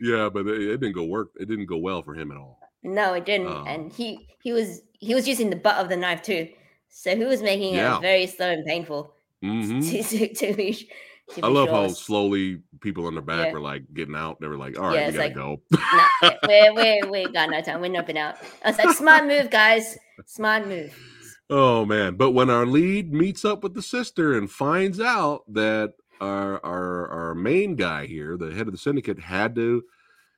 [0.00, 1.30] yeah, but it, it didn't go work.
[1.38, 2.58] It didn't go well for him at all.
[2.82, 3.48] No, it didn't.
[3.48, 3.64] Oh.
[3.66, 6.48] and he he was he was using the butt of the knife too.
[6.88, 7.98] So he was making Yeah.
[7.98, 9.80] it very slow and painful Mhm.
[10.10, 10.88] to, to, be.
[11.34, 11.76] To I love sure.
[11.76, 13.52] how slowly people in the back Yeah.
[13.52, 14.40] were like getting out.
[14.40, 17.50] They were like, "All right, Yeah, we gotta like- go." Nah, we we we got
[17.50, 17.80] no time.
[17.80, 18.36] We're nipping out.
[18.64, 19.96] I was like, smart move, guys.
[20.26, 20.92] Smart move.
[21.52, 22.14] Oh man!
[22.14, 27.08] But when our lead meets up with the sister and finds out that our our
[27.08, 29.82] our main guy here, the head of the syndicate, had to,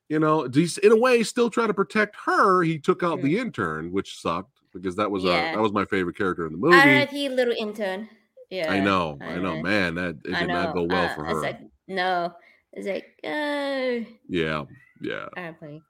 [0.08, 2.62] you know, in a way still try to protect her.
[2.62, 5.54] He took out the intern, which sucked because that was our, Yeah.
[5.54, 6.76] that was my favorite character in the movie.
[6.76, 7.28] R.I.P.
[7.28, 8.08] little intern.
[8.50, 8.70] Yeah.
[8.72, 9.94] I know, I I know, man.
[9.94, 11.40] That it did not go well uh, for her.
[11.40, 12.32] like, no.
[12.74, 14.64] It's like, uh, yeah,
[15.00, 15.26] yeah.
[15.36, 15.82] R.I.P.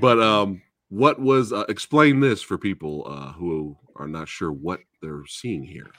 [0.00, 4.80] But um, what was uh, explain this for people uh, who are not sure what
[5.02, 5.90] they're seeing here?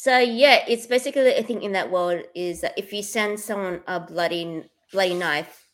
[0.00, 3.80] So yeah, it's basically I think in that world is that if you send someone
[3.88, 5.68] a bloody bloody knife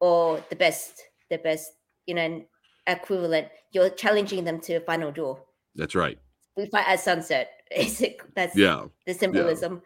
[0.00, 1.72] or the best, the best,
[2.06, 2.42] you know,
[2.86, 5.46] equivalent, you're challenging them to a final duel.
[5.74, 6.18] That's right.
[6.56, 7.60] We fight at sunset.
[8.34, 8.86] That's Yeah.
[9.06, 9.82] the symbolism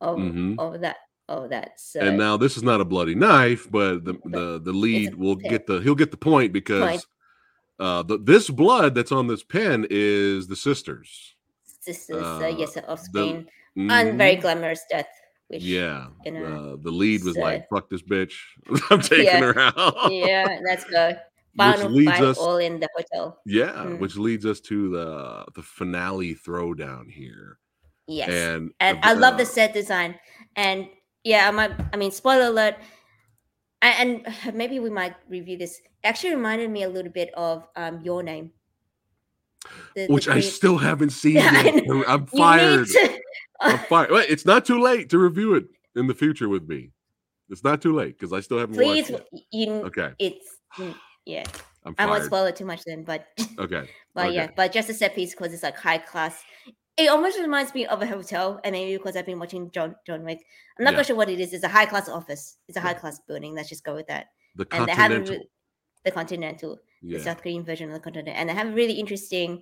[0.00, 0.54] of Mhm.
[0.60, 1.80] of that of that.
[1.80, 5.16] So And now this is not a bloody knife, but the But the, the lead
[5.16, 5.50] will pin.
[5.50, 7.06] get the he'll get the point because Point.
[7.80, 11.35] uh the, this blood that's on this pen is the sisters.
[11.86, 13.46] Sisters, uh, uh, yes, off screen,
[13.76, 13.90] Mhm.
[13.90, 15.08] and very glamorous death.
[15.48, 16.08] Which yeah.
[16.24, 18.34] you know, Uh, the lead was like, "Fuck this bitch,
[18.90, 19.40] I'm taking Yeah.
[19.40, 21.14] her out." yeah, let's go.
[21.56, 23.40] Which Final leads fight us, all in the hotel.
[23.46, 23.98] yeah, Mm.
[24.02, 25.08] which leads us to the
[25.54, 27.58] the finale throwdown here,
[28.06, 28.28] Yes.
[28.28, 30.18] and and I love the set design.
[30.56, 30.88] And
[31.24, 31.72] yeah, I might.
[31.92, 32.76] I mean, spoiler alert.
[33.82, 34.26] a- And,
[34.60, 35.78] maybe we might review this.
[35.78, 38.50] It actually reminded me a little bit of um, your name,
[39.94, 41.34] The- the which I Korean- still haven't seen.
[41.36, 42.04] Yeah, I yet.
[42.08, 42.86] I'm fired.
[42.88, 43.20] to-
[43.60, 44.10] I'm fired.
[44.10, 46.90] Wait, it's not too late to review it in the future with me.
[47.48, 49.42] It's not too late because I still haven't please, watched it.
[49.52, 49.70] you.
[49.72, 51.44] Okay, It's mm, yeah.
[51.84, 53.26] I'm I won't spoil it too much then, but
[53.60, 56.42] Okay, but yeah, but just a set piece because it's like high class.
[56.96, 60.24] It almost reminds me of a hotel, and maybe because I've been watching John John
[60.24, 60.40] Wick.
[60.78, 60.96] I'm not Yeah.
[60.96, 61.52] quite sure what it is.
[61.52, 62.56] It's a high class office.
[62.68, 63.54] It's a high class building.
[63.54, 64.26] Let's just go with that.
[64.56, 65.36] the And they have a Continental.
[65.44, 65.50] re-
[66.04, 66.78] the Continental,
[67.12, 69.60] the South Korean version of the Continental, and they have a really interesting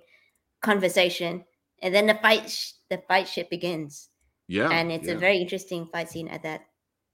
[0.61, 1.43] conversation.
[1.81, 4.09] And then the fight sh- the fight shit begins,
[4.47, 5.13] yeah, and it's yeah.
[5.13, 6.61] a very interesting fight scene at that.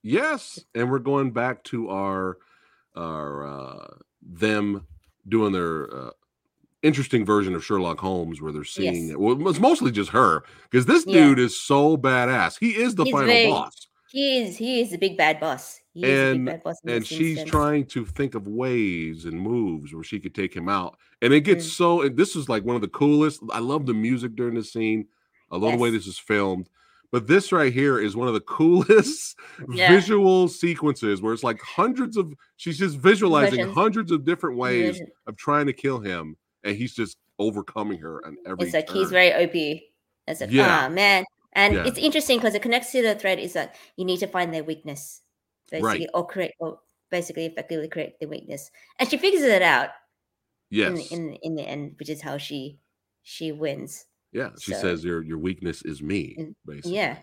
[0.04, 2.38] Yes, and we're going back to our
[2.96, 3.88] our uh
[4.22, 4.86] them
[5.28, 6.10] doing their uh
[6.84, 9.18] interesting version of Sherlock Holmes where they're seeing Yes.
[9.18, 11.26] well it's mostly just her because this Yeah.
[11.28, 12.58] dude is so badass.
[12.60, 13.88] He is the He's final very- boss.
[14.12, 15.80] He is he is the big bad boss.
[15.94, 16.78] He And- big bad boss.
[16.86, 17.50] And she's instance.
[17.50, 20.98] trying to think of ways and moves where she could take him out.
[21.22, 21.70] And it gets Mm.
[21.70, 23.42] so and this is like one of the coolest.
[23.52, 25.08] I love the music during the scene.
[25.52, 26.70] I love the way this is filmed.
[27.12, 29.38] But this right here is one of the coolest
[29.70, 29.90] Yeah.
[29.92, 33.76] visual sequences where it's like hundreds of she's just visualizing Versions.
[33.76, 38.38] hundreds of different ways of trying to kill him and he's just overcoming her and
[38.46, 39.56] every It's like he's very OP.
[40.28, 40.86] It's like, Yeah.
[40.86, 41.26] ah man.
[41.54, 41.86] And Yeah.
[41.86, 44.64] it's interesting because it connects to the thread is that you need to find their
[44.64, 45.22] weakness.
[45.70, 48.72] Basically, or create or basically effectively create the weakness.
[49.00, 49.90] And she figures it out
[50.70, 52.80] in, yes the, in in the end, which is how she
[53.24, 54.06] she wins.
[54.34, 57.18] yeah she so- says your your weakness is me basically Yeah.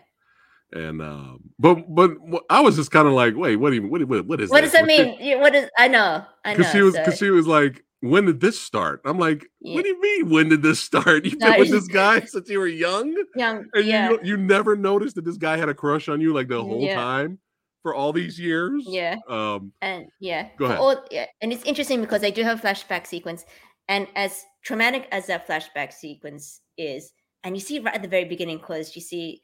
[0.73, 2.11] and um but but
[2.49, 4.71] i was just kind of like wait what even what, what, what is What does
[4.71, 4.79] this?
[4.81, 5.17] that mean?
[5.19, 6.23] Yeah, What is I know.
[6.45, 6.57] I know.
[6.57, 9.75] because she was so- because she was like when did this start i'm like Yeah.
[9.75, 12.59] what do you mean when did this start you've been with this guy since you
[12.59, 14.09] were young young, and yeah.
[14.11, 16.81] you you never noticed that this guy had a crush on you like the whole
[16.81, 16.95] Yeah.
[16.95, 17.39] time
[17.83, 19.15] for all these years Yeah.
[19.27, 20.79] um and yeah, Go ahead.
[20.79, 23.45] all- yeah, and it's interesting because they do have flashback sequence,
[23.87, 27.11] and as traumatic as that flashback sequence is,
[27.43, 29.41] and you see right at the very beginning, because you see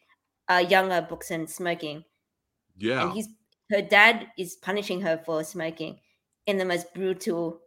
[0.49, 2.03] a younger Boksoon smoking,
[2.77, 3.27] yeah and he's
[3.71, 5.97] her dad is punishing her for smoking
[6.45, 7.61] in the most brutal,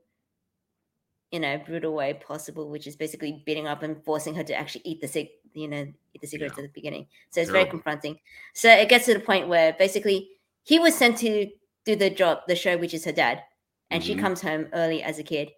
[1.32, 4.82] you know, brutal way possible, which is basically beating up and forcing her to actually
[4.84, 5.82] eat the cig, you know,
[6.14, 6.58] eat the cigarettes Yeah.
[6.58, 7.06] at the beginning.
[7.30, 8.18] So it's very confronting.
[8.54, 10.30] So it gets to the point where basically
[10.64, 11.50] he was sent to
[11.84, 13.42] do the job, the show, which is her dad,
[13.90, 14.16] and she Mhm.
[14.16, 15.50] comes home early as a kid,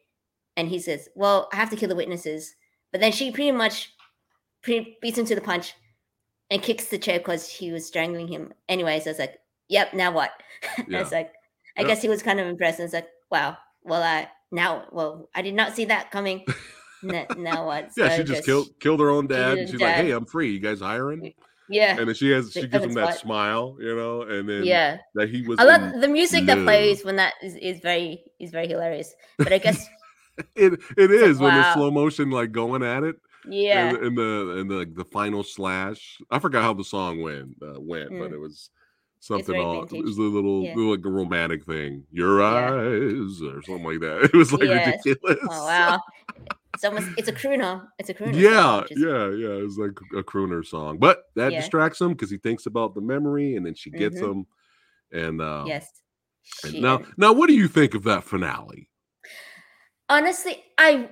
[0.57, 2.55] and he says, "Well, I have to kill the witnesses,"
[2.93, 3.93] but then she pretty much
[4.63, 5.75] pretty beats him to the punch
[6.51, 8.53] and kicks the chair because he was strangling him.
[8.69, 10.33] Anyways, I was like, "Yep, now what?"
[10.87, 11.11] Yeah.
[11.11, 11.35] it's like,
[11.77, 11.85] I Yeah.
[11.85, 12.79] guess he was kind of impressed.
[12.81, 16.45] And it's like, "Wow, well, I now, well, I did not see that coming."
[17.03, 17.91] Now what?
[17.97, 20.53] yeah she just killed killed her own dad and her she's like hey i'm free
[20.53, 21.33] you guys hiring
[21.67, 23.21] Yeah, and then she has she gives him that spot.
[23.23, 24.99] smile you know and then yeah.
[25.15, 28.51] that he was I love the music that plays when that is, is very is
[28.51, 29.15] very hilarious.
[29.39, 29.89] But I guess
[30.55, 34.57] it, it is when the slow motion like going at it yeah, and, and the
[34.59, 36.19] and the the final slash.
[36.31, 38.35] I forgot how the song went uh, went, but Mm.
[38.35, 38.69] it was
[39.21, 39.85] something all.
[39.85, 40.75] It was a little Yeah.
[40.77, 42.05] like a romantic thing.
[42.11, 42.75] Your Yeah.
[42.75, 44.25] eyes or something like that.
[44.35, 45.01] It was like Yes.
[45.07, 45.39] ridiculous.
[45.49, 46.01] oh wow,
[46.75, 47.87] it's almost it's a crooner.
[47.99, 48.35] It's a crooner.
[48.35, 49.65] Yeah, which is- yeah, yeah.
[49.65, 51.61] It's like a crooner song, but that Yeah.
[51.61, 54.31] distracts him because he thinks about the memory, and then she gets Mhm.
[54.31, 54.47] him.
[55.13, 56.03] And uh, Yes.
[56.65, 58.89] and She- now, now, what do you think of that finale?
[60.09, 61.11] honestly, I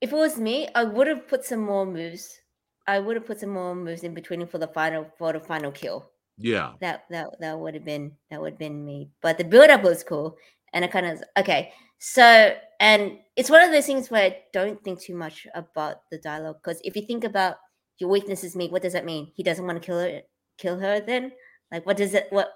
[0.00, 2.40] if it was me, I would have put some more moves.
[2.88, 5.70] I would have put some more moves in between for the final for the final
[5.70, 6.10] kill.
[6.42, 9.10] Yeah, That that that would have been that would have been me.
[9.22, 10.36] But the build up was cool,
[10.72, 11.72] and I kind of okay.
[11.98, 16.18] So and it's one of those things where I don't think too much about the
[16.18, 17.56] dialogue because if you think about
[17.98, 19.30] your weakness is me, what does that mean?
[19.36, 20.20] He doesn't want to kill her,
[20.58, 21.00] kill her.
[21.00, 21.32] Then
[21.70, 22.26] like, what does it?
[22.30, 22.54] What?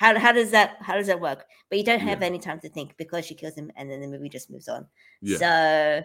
[0.00, 1.44] How how does that how does that work?
[1.68, 2.26] But you don't have Yeah.
[2.28, 4.86] any time to think because she kills him, and then the movie just moves on.
[5.20, 5.36] yeah.
[5.36, 5.50] So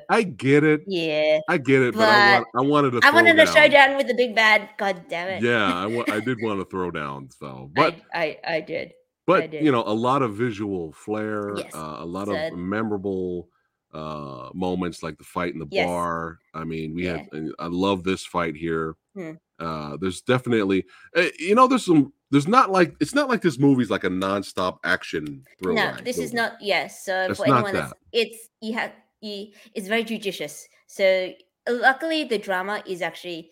[0.10, 0.82] I get it.
[0.86, 3.00] yeah, I get it, but, I, want, I wanted to.
[3.08, 3.56] I wanted to down.
[3.56, 4.70] show down with the big bad.
[4.78, 5.42] God damn it!
[5.44, 8.92] Yeah, I, wa- I did want to throw down, so but I I, I did.
[9.26, 13.48] but you know, a lot of visual flair, Yes, uh, a lot of memorable
[13.94, 15.86] uh moments like the fight in the Yes.
[15.88, 16.40] bar.
[16.54, 17.20] I mean, we Yeah.
[17.32, 18.98] had I love this fight here.
[19.16, 19.32] Hmm.
[19.58, 20.84] Uh there's definitely
[21.16, 24.10] uh, you know, there's some there's not like it's not like this movie's like a
[24.10, 25.76] nonstop action thriller.
[25.76, 26.54] no, this is not.
[26.62, 27.98] Yes, so It's for not anyone that's that.
[28.14, 30.68] it's you have you, it's very judicious.
[30.88, 31.32] So
[31.68, 33.52] uh, luckily, the drama is actually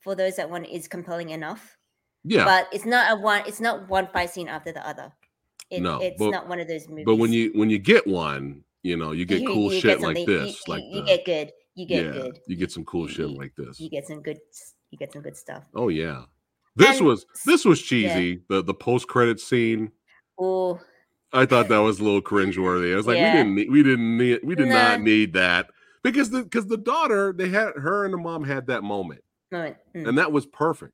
[0.00, 1.76] for those that want is compelling enough.
[2.24, 2.44] yeah.
[2.44, 3.42] But it's not a one.
[3.46, 5.12] It's not one fight scene after the other.
[5.70, 7.04] It, No, it's but- not one of those movies.
[7.06, 9.98] But when you when you get one, you know, you get You- cool you shit
[9.98, 11.52] get like this, you, like you the- get good.
[11.74, 12.38] You get yeah, good.
[12.48, 13.78] you get some cool shit like this.
[13.78, 14.38] You get some good.
[14.90, 15.62] You get some good stuff.
[15.74, 16.22] Oh yeah,
[16.78, 18.14] this And was this was yeah.
[18.14, 18.42] cheesy.
[18.48, 19.90] The the post credit scene.
[20.38, 20.80] Oh,
[21.32, 22.92] I thought that was a little cringeworthy.
[22.92, 23.32] I was like, Yeah.
[23.32, 25.70] we didn't need, we didn't need, we did not need that
[26.02, 29.76] because the because the daughter they had her and the mom had that moment, moment.
[29.94, 30.08] Mm.
[30.08, 30.92] and that was perfect.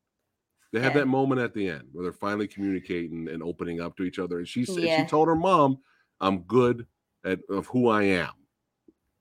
[0.73, 1.01] They had Yeah.
[1.01, 4.39] that moment at the end where they're finally communicating and opening up to each other,
[4.39, 5.79] and she said she told her mom,
[6.21, 6.87] "I'm good
[7.25, 8.31] at of who I am."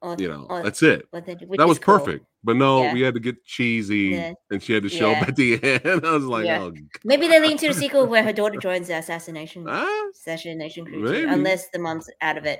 [0.04, 1.08] Or- You know, or- that's it.
[1.12, 1.22] the-
[1.58, 1.98] that was cool.
[1.98, 2.26] perfect.
[2.44, 2.94] But no, Yeah.
[2.94, 4.34] we had to get cheesy, Yeah.
[4.52, 5.22] and she had to show Yeah.
[5.22, 6.06] up at the end.
[6.06, 6.60] I was like, Yeah.
[6.62, 6.74] oh,
[7.06, 11.08] Maybe they lean to the sequel where her daughter joins the assassination ah, assassination crew,
[11.08, 12.60] too, unless the mom's out of it.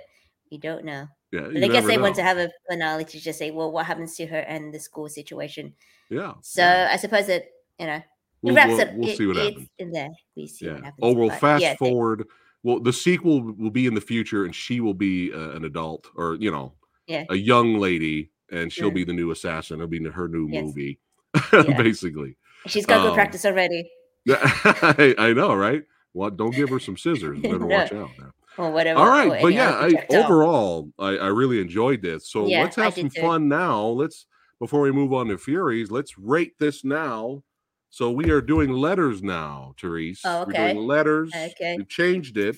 [0.52, 1.08] We don't know.
[1.34, 1.50] yeah.
[1.52, 4.16] But I guess they want to have a finale to just say, well, what happens
[4.18, 5.74] to her and the school situation.
[6.10, 6.34] yeah.
[6.42, 6.64] So.
[6.90, 7.44] I suppose that
[7.80, 8.04] you know it
[8.42, 8.94] We'll, wraps we'll, up.
[8.94, 9.70] we'll it- see what happens.
[9.80, 10.10] in there.
[10.38, 10.74] We see Yeah.
[10.76, 11.00] what happens.
[11.02, 12.26] Oh, we'll but fast yeah, they- forward.
[12.66, 16.08] Well, the sequel will be in the future, and she will be uh, an adult,
[16.16, 16.72] or you know,
[17.08, 17.26] Yeah.
[17.30, 18.96] a young lady, and she'll Mm.
[18.96, 19.78] be the new assassin.
[19.78, 20.64] It'll be her new Yes.
[20.64, 21.00] movie,
[21.54, 21.78] Yeah.
[21.78, 22.38] basically.
[22.68, 23.90] She's got good um, practice already,
[24.30, 25.84] I, I know, right?
[26.14, 27.40] Well, don't give her some scissors.
[27.42, 27.66] Better No.
[27.66, 28.10] watch out.
[28.20, 28.32] Now.
[28.58, 29.00] or whatever.
[29.00, 32.30] All right, but yeah, I, overall, I, I really enjoyed this.
[32.30, 33.20] So Yeah, let's have some too.
[33.22, 33.86] fun now.
[33.88, 34.28] Let's
[34.60, 37.44] before we move on to Furies, let's rate this now.
[37.90, 40.22] So we are doing letters now, Therese.
[40.24, 40.74] Oh, We're okay.
[40.74, 41.32] doing letters.
[41.36, 41.76] Okay.
[41.78, 42.56] We changed it,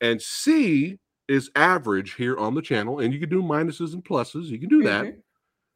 [0.00, 4.46] and C is average here on the channel, and you can do minuses and pluses.
[4.46, 5.04] You can do that.
[5.06, 5.22] Mhm.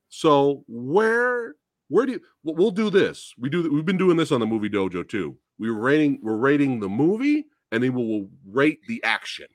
[0.08, 1.54] So where
[1.88, 3.34] where do you we'll we'll do this?
[3.38, 5.36] We do we've been doing this on the movie dojo too.
[5.58, 9.46] We're rating we're rating the movie and then we'll rate the action.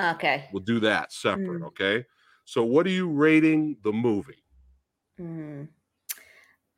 [0.00, 0.48] Okay.
[0.52, 1.66] We'll do that separate, Mm.
[1.66, 2.04] okay?
[2.44, 4.42] So what are you rating the movie?
[5.20, 5.68] Mm.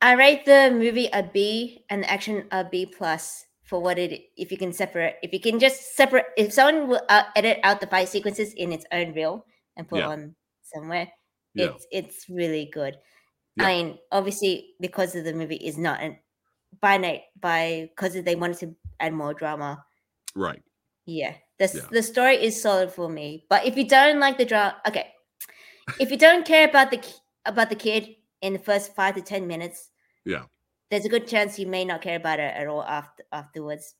[0.01, 4.29] I rate the movie a B and the action a B plus for what it.
[4.37, 7.81] If you can separate, if you can just separate, if someone will uh, edit out
[7.81, 10.09] the fight sequences in its own reel and put Yeah.
[10.09, 11.11] on somewhere,
[11.53, 11.65] Yeah.
[11.73, 12.97] it's it's really good.
[13.57, 13.65] Yeah.
[13.65, 16.17] I mean, obviously, because of the movie is not an
[16.81, 19.83] by night by because they wanted to add more drama.
[20.35, 20.61] Right.
[21.05, 21.87] Yeah, the Yeah.
[21.91, 23.45] the story is solid for me.
[23.49, 25.13] But if you don't like the drama, okay,
[25.99, 26.99] if you don't care about the
[27.45, 29.89] about the kid in the first five to ten minutes,
[30.25, 30.45] Yeah.
[30.89, 33.95] There's a good chance you may not care about her at all after afterwards.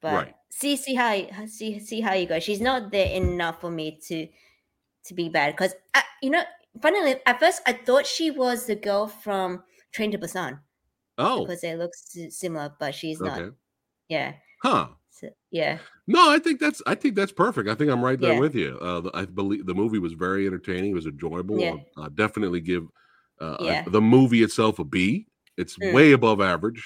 [0.00, 0.34] But Right.
[0.50, 1.12] see, see how
[1.46, 2.40] see see how you go.
[2.40, 4.26] She's not there enough for me to
[5.04, 5.74] to be bad because
[6.22, 6.42] you know.
[6.80, 10.60] Funnily, at first I thought she was the girl from Train to Busan
[11.18, 13.42] Oh, because they look similar, but she's not.
[14.08, 14.90] Yeah, Huh.
[15.10, 17.68] so, yeah, No, I think that's I think that's perfect.
[17.68, 18.38] I think I'm right there Yeah.
[18.38, 18.78] with you.
[18.80, 20.92] Uh, the, I believe the movie was very entertaining.
[20.92, 21.58] It was enjoyable.
[21.58, 21.74] Yeah.
[21.96, 22.86] I'll, uh, definitely give
[23.40, 25.26] uh, I- the movie itself a B.
[25.60, 25.92] It's Mm.
[25.92, 26.82] way above average.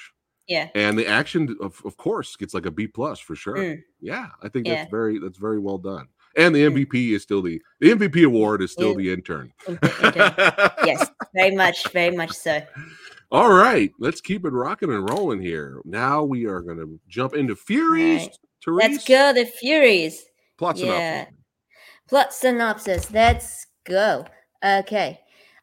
[0.47, 0.67] yeah.
[0.75, 3.81] and the action of, of course gets like a b plus for sure Mm.
[3.99, 4.75] yeah i think Yeah.
[4.75, 6.07] that's very that's very well done
[6.37, 6.85] and the Mm.
[6.85, 8.97] mvp is still the the mvp award is still Yeah.
[8.97, 12.61] the intern Inter- inter- yes, very much, very much so.
[13.31, 17.33] all right let's keep it rocking and rolling here now we are going to jump
[17.33, 18.37] into furies Right.
[18.63, 20.25] Therese, Let's go, the Furies.
[20.57, 21.33] plot synopsis.
[22.09, 23.11] Plot synopsis.
[23.11, 24.25] Let's go.
[24.63, 25.19] Okay.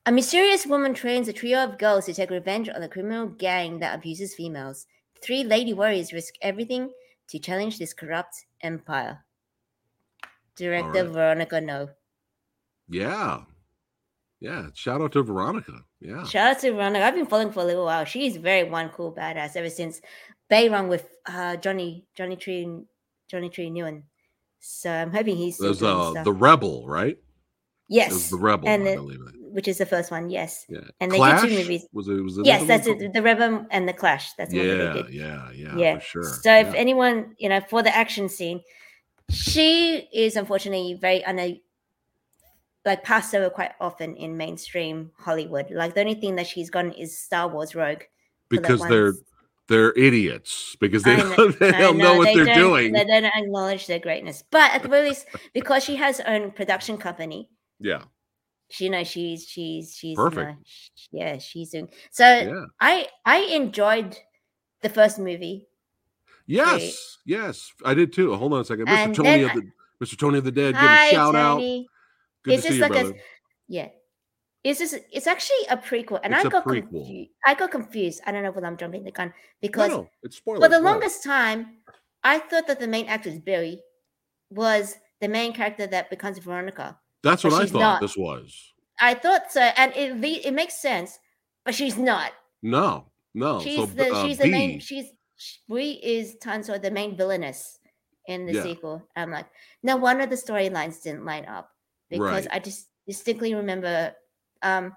[0.06, 3.78] A mysterious woman trains a trio of girls to take revenge on the criminal gang
[3.78, 4.86] that abuses females.
[5.22, 6.90] Three lady warriors risk everything
[7.28, 9.24] to challenge this corrupt empire.
[10.56, 11.12] Director right.
[11.12, 11.88] Veronica No.
[12.88, 13.42] yeah
[14.40, 17.04] yeah shout out to veronica yeah Shout out to Veronica.
[17.06, 18.04] I've been following for a little while.
[18.04, 20.00] She's very one cool badass ever since
[20.50, 22.66] Bayrung with uh, Johnny Johnny Tri
[23.30, 24.02] Johnny Tri Nguyen.
[24.60, 27.22] So I'm hoping he's there's uh the rebel right It
[27.88, 30.30] yes, the rebel and i the- believe it which is the first one.
[30.30, 31.42] Yes, yeah and they Clash?
[31.42, 31.86] did two movies.
[31.92, 33.12] was it was it Yes, that's one it.
[33.12, 34.32] The Rebel and the Clash.
[34.34, 35.12] That's the one that yeah they did.
[35.14, 35.94] yeah yeah Yeah.
[35.98, 38.60] for sure So if anyone, you know, for the action scene,
[39.30, 41.56] she is unfortunately very una-
[42.84, 45.70] like passed over quite often in mainstream Hollywood.
[45.70, 48.02] Like the only thing that she's gotten is Star Wars Rogue.
[48.48, 49.14] because they're
[49.68, 52.92] they're idiots because they don't, know- they don't know, what they they're don't- doing.
[52.92, 54.42] They don't acknowledge their greatness.
[54.50, 57.48] But at the very least, because she has her own production company,
[57.80, 58.02] Yeah,
[58.72, 60.56] she you know she's she's she's you know,
[61.12, 62.64] yeah, she's doing so yeah.
[62.80, 64.18] I I enjoyed
[64.80, 65.68] the first movie.
[66.46, 68.34] Yes, yes, I did too.
[68.34, 68.90] Hold on a second, Mr.
[68.90, 70.18] And Tony then of the Mr.
[70.18, 70.72] Tony of the Dead.
[70.74, 71.58] Give Hi, a shout out.
[71.58, 73.18] Good It's to see just you, like a- brother.
[73.68, 73.88] Yeah.
[74.64, 77.30] It's just it's actually a prequel, and It's I got confused.
[77.44, 78.22] I got confused.
[78.26, 80.62] I don't know whether I'm jumping the gun because no, it's spoilers.
[80.62, 81.78] for the longest time,
[82.22, 83.82] I thought that the main actress Billy
[84.50, 86.96] was the main character that becomes Veronica.
[87.22, 88.00] That's but what I thought not.
[88.00, 88.72] this was.
[89.00, 91.18] I thought so, and it it makes sense,
[91.64, 92.32] but she's not.
[92.62, 93.60] No, no.
[93.60, 95.06] she's so the uh, she's the main she's
[95.68, 97.78] we is Tanso the main villainess
[98.26, 98.62] in the Yeah.
[98.62, 99.02] sequel.
[99.16, 99.46] I'm like,
[99.82, 101.70] no wonder the storylines didn't line up
[102.10, 102.48] because Right.
[102.52, 104.14] I just distinctly remember.
[104.62, 104.94] Um,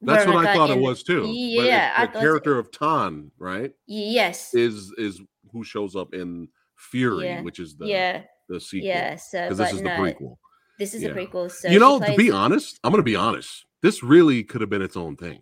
[0.00, 1.24] That's what I Veronica thought it was too.
[1.24, 5.20] It- Yeah, I the character of Tan, right, Yes, is is
[5.52, 8.88] who shows up in Fury, Yeah, which is the yeah, the sequel.
[8.88, 9.16] yeah.
[9.16, 10.36] So, because this is the prequel.
[10.78, 11.10] This is Yeah.
[11.10, 11.50] a prequel.
[11.50, 13.64] So you know, to be honest, I'm going to be honest.
[13.82, 15.40] This really could have been its own thing,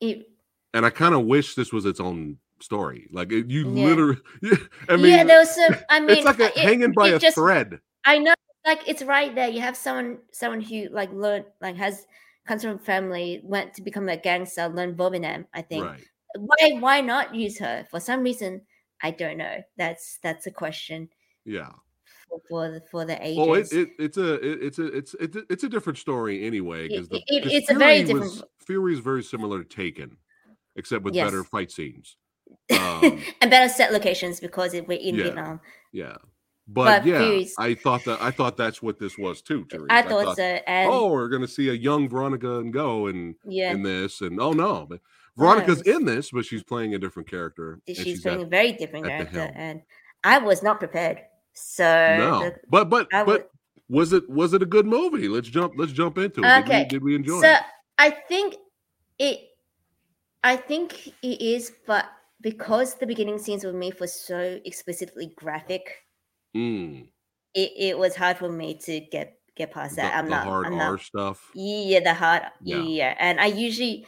[0.00, 0.28] it-
[0.74, 3.08] and I kind of wish this was its own story.
[3.10, 3.84] Like it, you Yeah.
[3.86, 4.18] literally,
[4.88, 5.74] I mean, yeah, there was some.
[5.88, 7.80] I mean, it's like a, uh, it- hanging by a just- thread.
[8.04, 8.34] I know,
[8.66, 9.48] like it's right there.
[9.48, 12.06] You have someone, someone who like learned, like has
[12.46, 15.46] comes from family, went to become a gangster, learned Vovinam.
[15.54, 15.84] I think.
[15.84, 16.04] Right.
[16.36, 17.86] Why, why not use her?
[17.90, 18.60] For some reason,
[19.02, 19.62] I don't know.
[19.78, 21.08] That's that's a question
[21.44, 21.70] Yeah.
[22.28, 23.36] For for the, for the ages.
[23.38, 26.44] Well, it, it it's a it, it's a it's it's a, it's a different story
[26.46, 30.16] anyway because it- it's a very different- was- Fury is very similar to Taken,
[30.76, 31.26] except with Yes.
[31.30, 32.16] better fight scenes.
[32.70, 35.24] Um, and better set locations because it, we're in Yeah.
[35.24, 35.60] Vietnam.
[35.92, 36.16] yeah,
[36.66, 39.66] but, But yeah, Fury's- I thought that I thought that's what this was too.
[39.70, 39.86] Therese.
[39.90, 40.42] I thought so.
[40.42, 44.38] And oh, we're gonna see a young Veronica and go and yeah, in this, and
[44.40, 45.00] oh no, but
[45.36, 47.80] Veronica's in this, but she's playing a different character.
[47.86, 49.80] she's, at- playing a very different character, and
[50.24, 51.20] I was not prepared.
[51.60, 51.84] So
[52.18, 53.50] no, the- but but I but
[53.88, 55.28] was it was it a good movie?
[55.28, 56.44] Let's jump let's jump into it.
[56.44, 57.60] Did we- Okay, did we enjoy so it?
[57.98, 58.56] I think
[59.18, 59.40] it.
[60.44, 62.06] I think it is, but
[62.40, 66.04] because the beginning scenes with me were so explicitly graphic,
[66.56, 67.08] Mm,
[67.54, 70.14] it, it was hard for me to get get past the, that.
[70.16, 70.44] I'm the not.
[70.44, 71.00] hard I'm R not.
[71.00, 71.50] stuff.
[71.54, 72.42] Yeah, the hard.
[72.62, 72.82] Yeah.
[72.82, 73.14] Yeah.
[73.18, 74.06] and I usually,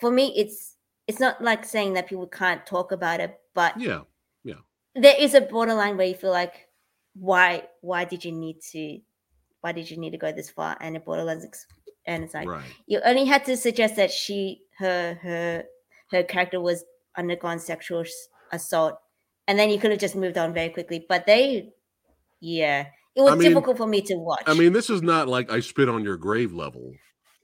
[0.00, 0.76] for me, it's
[1.08, 4.02] it's not like saying that people can't talk about it, but yeah,
[4.44, 4.60] Yeah,
[4.94, 6.68] there is a borderline where you feel like,
[7.14, 8.98] why why did you need to,
[9.60, 10.76] why did you need to go this far?
[10.80, 11.66] And it borderlines, ex-
[12.06, 12.64] and it's like right.
[12.86, 15.64] you only had to suggest that she her her
[16.10, 16.84] her character was
[17.16, 18.98] undergone sexual s- assault
[19.46, 21.68] and then you could have just moved on very quickly but they
[22.40, 25.28] yeah it was I mean- difficult for me to watch I mean, this is not
[25.28, 26.94] like I spit on your grave level,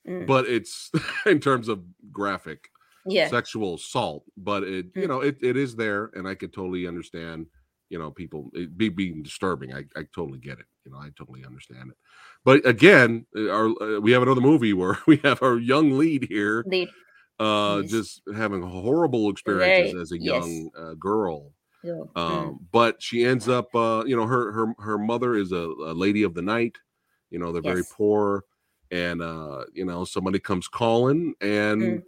[0.06, 0.90] Mm, but it's
[1.26, 2.68] in terms of graphic
[3.06, 4.24] yeah sexual assault.
[4.36, 5.08] But it, you Mm.
[5.08, 7.46] know, it, it is there, and I could totally understand.
[7.90, 9.72] You know, people it be being disturbing.
[9.74, 10.66] I, I totally get it.
[10.84, 11.96] You know, I totally understand it.
[12.44, 16.24] But again, uh, our uh, we have another movie where we have our young lead
[16.28, 16.90] here, Lead,
[17.38, 17.90] uh, Yes.
[17.90, 20.34] just having horrible experiences Very- as a yes.
[20.34, 21.52] young uh, girl.
[21.82, 25.52] yeah, mm, um but she ends up uh you know her her her mother is
[25.52, 26.76] a, a lady of the night
[27.30, 28.44] you know they're very poor
[28.90, 32.02] and uh you know somebody comes calling and Mm.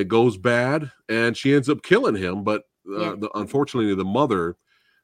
[0.00, 3.14] it goes bad and she ends up killing him but uh, Yeah.
[3.20, 4.56] the, unfortunately the mother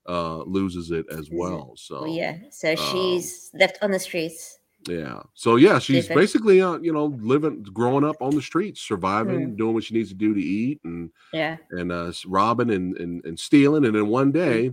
[0.09, 5.21] uh loses it as well so yeah so um, she's left on the streets yeah
[5.35, 6.21] so yeah she's Different.
[6.21, 9.57] basically uh you know living growing up on the streets surviving Mm.
[9.57, 13.25] doing what she needs to do to eat and yeah and uh robbing and, and
[13.25, 14.73] and stealing and then one day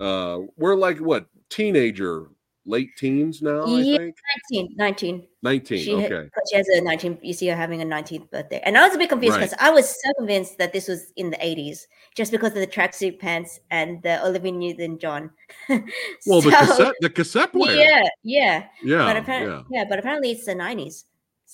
[0.00, 2.28] uh we're like what teenager
[2.66, 4.16] late teens now Yeah, i think?
[4.50, 6.28] 19 19 19 she, okay.
[6.50, 8.60] she has a 19 you see her having a 19th birthday.
[8.64, 9.42] And i was a bit confused Right.
[9.50, 12.66] because i was so convinced that this was in the 80s just because of the
[12.66, 15.30] tracksuit pants and the olivia newton-john.
[16.26, 17.76] Well the cassette the cassette player.
[17.76, 18.64] yeah yeah.
[18.82, 19.80] Yeah but apparently yeah.
[19.82, 19.84] yeah.
[19.88, 21.04] but apparently it's the 90s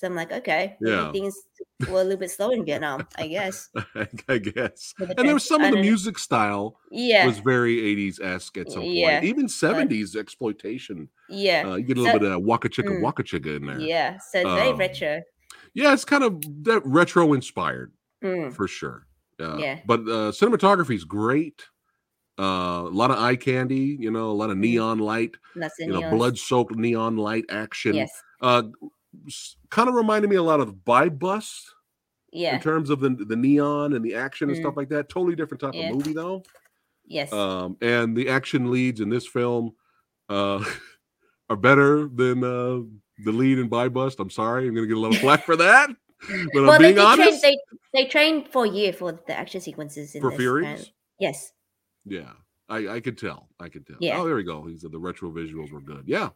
[0.01, 1.11] so i'm like okay Yeah.
[1.11, 1.35] things
[1.87, 3.69] were a little bit slow in vietnam i guess
[4.27, 8.57] i guess the and there was some of the music style yeah was very 80s-esque
[8.57, 12.31] at some Yeah, point even 70s exploitation yeah uh you get a little So- bit
[12.31, 13.01] of waka chicka Mm.
[13.01, 15.21] waka chicka in there yeah so it's very Um, retro
[15.73, 17.93] yeah it's kind of that retro inspired
[18.23, 19.07] Mm, for sure.
[19.39, 19.79] Uh, Yeah.
[19.85, 21.63] But uh, cinematography is great.
[22.37, 24.61] Uh, a lot of eye candy, you know, a lot of Mm.
[24.61, 27.95] neon light, the you know, blood soaked neon light action.
[27.95, 28.63] yes Uh,
[29.69, 31.61] kind of reminded me a lot of BuyBust
[32.33, 34.61] yeah in terms of the, the neon and the action and Mm.
[34.61, 35.09] stuff like that.
[35.09, 35.89] Totally different type Yeah.
[35.89, 36.43] of movie, though.
[37.05, 39.75] yes Um, and the action leads in this film
[40.29, 40.63] uh,
[41.49, 42.79] are better than uh,
[43.25, 44.19] the lead in BuyBust.
[44.19, 45.89] I'm sorry, I'm going to get a little flack for that.
[46.53, 47.19] But well, I'm they being train.
[47.21, 47.41] honest.
[47.41, 47.57] They
[47.95, 50.63] they trained for year for the action sequences in For this, Furies?
[50.65, 50.93] apparently.
[51.19, 51.51] Yes.
[52.05, 52.31] Yeah,
[52.69, 53.49] I, I could tell.
[53.59, 53.97] I could tell.
[53.99, 54.19] Yeah.
[54.19, 54.63] Oh, there we go.
[54.67, 56.03] He said the retro visuals were good.
[56.05, 56.29] Yeah.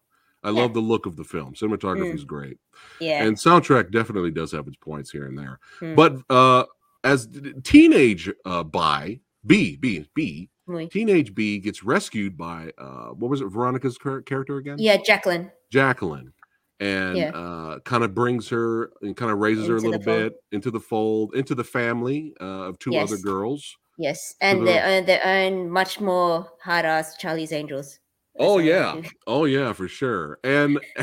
[0.46, 0.62] I Yeah.
[0.62, 1.54] love the look of the film.
[1.56, 2.58] Cinematography is great.
[3.00, 3.24] Yeah.
[3.26, 5.60] And soundtrack definitely does have its points here and there.
[5.82, 5.96] Mm.
[5.96, 6.66] But uh
[7.04, 7.28] as
[7.64, 10.50] teenage uh by B, B, B.
[10.68, 10.88] Oui.
[10.88, 13.46] Teenage B gets rescued by uh, what was it?
[13.50, 14.78] Veronica's character again?
[14.80, 15.52] Yeah, Jacqueline.
[15.72, 16.34] Jacqueline,
[16.80, 17.30] and Yeah.
[17.30, 20.80] uh, kind of brings her and kind of raises her a little bit into the
[20.80, 23.76] fold, into the family uh, of two other girls.
[24.00, 28.00] Yes, and the- they earn they earn much more hard ass Charlie's Angels.
[28.38, 30.40] That's Oh yeah, oh yeah, for sure.
[30.44, 30.80] And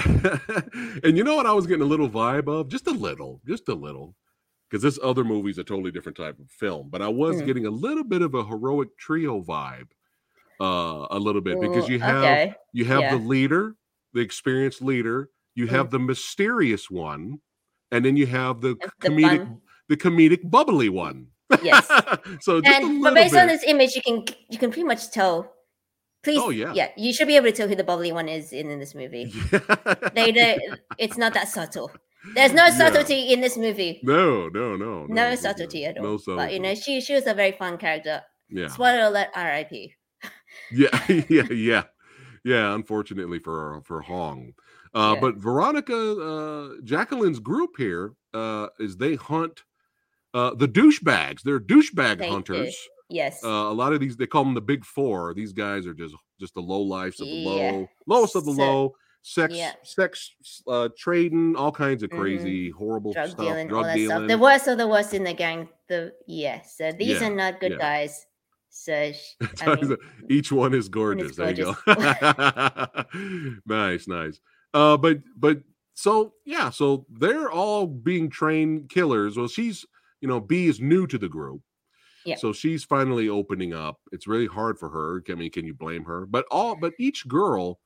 [1.02, 3.68] and you know what I was getting a little vibe of, just a little, just
[3.68, 4.14] a little,
[4.68, 6.88] because this other movie's a totally different type of film.
[6.90, 7.46] But I was Mm.
[7.46, 9.88] getting a little bit of a heroic trio vibe,
[10.60, 12.54] uh, a little bit because you have okay.
[12.74, 13.16] you have yeah.
[13.16, 13.76] the leader,
[14.12, 15.30] the experienced leader.
[15.54, 15.70] You Mm.
[15.70, 17.40] have the mysterious one,
[17.90, 19.60] and then you have the, The comedic, fun.
[19.88, 21.28] the comedic bubbly one.
[21.62, 21.86] Yes.
[22.40, 23.40] so and but based bit.
[23.42, 25.51] on this image, you can you can pretty much tell.
[26.22, 26.72] Please, Oh, yeah.
[26.74, 28.94] yeah, you should be able to tell who the bubbly one is in, in this
[28.94, 29.32] movie.
[30.14, 30.58] They, they,
[30.98, 31.90] it's not that subtle.
[32.34, 32.76] There's no Yeah.
[32.78, 33.98] subtlety in this movie.
[34.04, 36.04] no, no, no, No, there's subtlety at all.
[36.04, 38.22] No But you know, she she was a very fun character.
[38.48, 38.68] yeah.
[38.68, 39.94] Spoiler alert, R.I.P.
[40.70, 41.82] Yeah, yeah, yeah,
[42.44, 42.74] yeah.
[42.74, 44.52] Unfortunately for for Hong,
[44.94, 45.20] uh, Yeah.
[45.20, 49.64] but Veronica, uh, Jacqueline's group here uh, is they hunt
[50.32, 51.42] uh, the douchebags.
[51.42, 52.76] They're douchebag They hunters.
[53.12, 53.44] Yes.
[53.44, 55.34] Uh, a lot of these they call them the big four.
[55.34, 57.70] These guys are just just the low lives of the Yeah.
[57.72, 58.94] low, lowest of the So- low.
[59.24, 59.74] Sex, yeah.
[59.84, 60.32] sex,
[60.66, 62.18] uh, trading, all kinds of Mhm.
[62.18, 63.46] crazy, horrible drug stuff.
[63.46, 64.16] dealing, all drug that dealing.
[64.16, 64.28] stuff.
[64.28, 65.68] The worst of the worst in the gang.
[65.88, 66.62] The yeah.
[66.62, 68.26] So these Yeah, are not good guys.
[68.70, 69.12] So
[69.60, 69.96] I mean,
[70.28, 71.36] Each one is One gorgeous.
[71.36, 71.76] There you go.
[73.66, 74.40] nice, nice.
[74.74, 75.60] Uh, but but
[75.94, 79.36] so yeah, so they're all being trained killers.
[79.36, 79.84] Well, she's
[80.20, 81.60] you know B is new to the group,
[82.24, 82.36] Yeah.
[82.36, 83.98] So she's finally opening up.
[84.12, 85.22] It's really hard for her.
[85.28, 86.26] I mean, can you blame her?
[86.26, 87.78] But all but each girl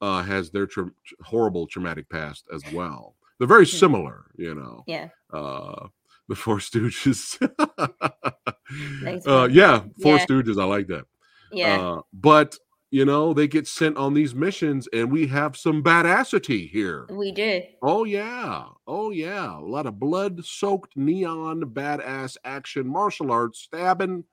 [0.00, 0.90] uh, has their tra-
[1.22, 3.14] horrible traumatic past as well.
[3.38, 3.78] They're very Mhm.
[3.78, 4.82] similar, you know.
[4.86, 5.08] yeah.
[5.32, 5.88] Uh,
[6.28, 7.38] the Four Stooges.
[9.26, 10.26] Uh, yeah, Four Yeah.
[10.26, 10.60] Stooges.
[10.60, 11.04] I like that.
[11.52, 11.78] Yeah.
[11.80, 12.56] Uh, but
[12.92, 17.06] you know, they get sent on these missions, and we have some badassity here.
[17.10, 17.62] we do.
[17.82, 24.24] Oh yeah, oh yeah, a lot of blood-soaked neon badass action, martial arts, stabbing,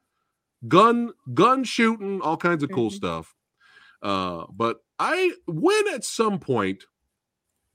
[0.68, 2.96] gun, gun shooting, all kinds of cool Mhm.
[2.96, 3.34] stuff.
[4.04, 6.84] Uh, but I, when at some point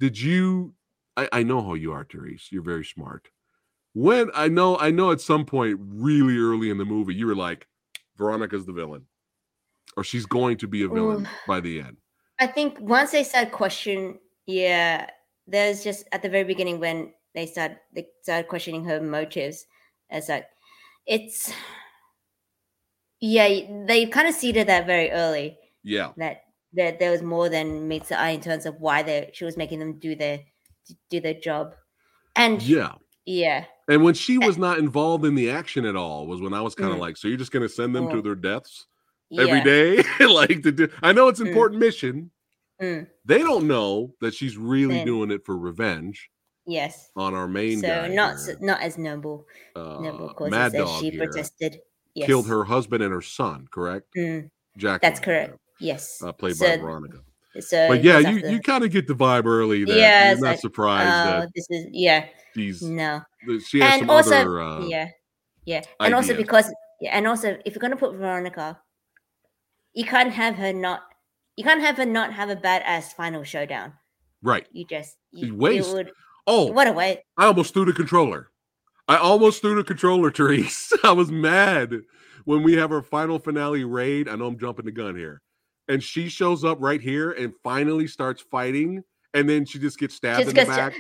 [0.00, 0.74] did you?
[1.16, 2.48] I, I know how you are, Therese.
[2.50, 3.28] You're very smart.
[3.94, 7.36] When I know, I know at some point, really early in the movie, you were
[7.36, 7.68] like,
[8.18, 9.06] Veronica's the villain,
[9.96, 11.28] or she's going to be a villain Ooh.
[11.46, 11.96] by the end.
[12.40, 15.08] I think once they start question, yeah,
[15.46, 19.66] there's just at the very beginning when they start they start questioning her motives.
[20.10, 20.46] As like,
[21.06, 21.52] it's
[23.20, 23.48] yeah,
[23.86, 26.42] they kind of seeded that very early Yeah, that
[26.74, 29.56] that there was more than meets the eye in terms of why they she was
[29.56, 30.40] making them do their
[31.10, 31.74] do their job,
[32.36, 32.92] and yeah.
[33.24, 36.60] yeah, And when she was not involved in the action at all, was when I
[36.60, 37.00] was kind of Mm.
[37.00, 38.24] like, so you're just going to send them to Mm.
[38.24, 38.86] their deaths
[39.38, 40.88] every yeah, day, like to do.
[41.02, 41.48] I know it's Mm.
[41.48, 42.30] important mission.
[42.80, 43.06] Mm.
[43.24, 46.28] They don't know that she's really Then- doing it for revenge
[46.66, 47.10] yes.
[47.16, 48.56] on our main So not here.
[48.60, 51.80] not as noble noble uh, causes Mad as she here protested.
[52.14, 52.26] Yes.
[52.26, 53.66] killed her husband and her son.
[53.72, 55.00] Correct, Mm, Jack.
[55.02, 55.58] that's correct.
[55.80, 56.22] Yes.
[56.22, 57.18] Uh, played so, by Veronica.
[57.60, 60.46] So But yeah, you, you kind of get the vibe early that Yeah, you're not
[60.50, 63.22] like, surprised oh, that this is yeah, she's no,
[63.66, 64.60] she has and some also other.
[64.60, 65.08] Uh, yeah,
[65.64, 66.72] yeah, and also because
[67.10, 68.80] and also if you're gonna put Veronica,
[69.94, 71.02] you can't have her not,
[71.56, 73.92] you can't have her not have a badass final showdown.
[74.42, 74.66] Right.
[74.72, 75.90] You just You you, waste.
[75.90, 76.12] It would,
[76.46, 77.24] Oh, what a way!
[77.38, 78.50] I almost threw the controller.
[79.08, 80.92] I almost threw the controller, Therese.
[81.02, 81.92] I was mad
[82.44, 84.28] when we have our final finale raid.
[84.28, 85.40] I know I'm jumping the gun here.
[85.88, 89.02] And she shows up right here and finally starts fighting.
[89.32, 90.94] And then she just gets stabbed Just in the back.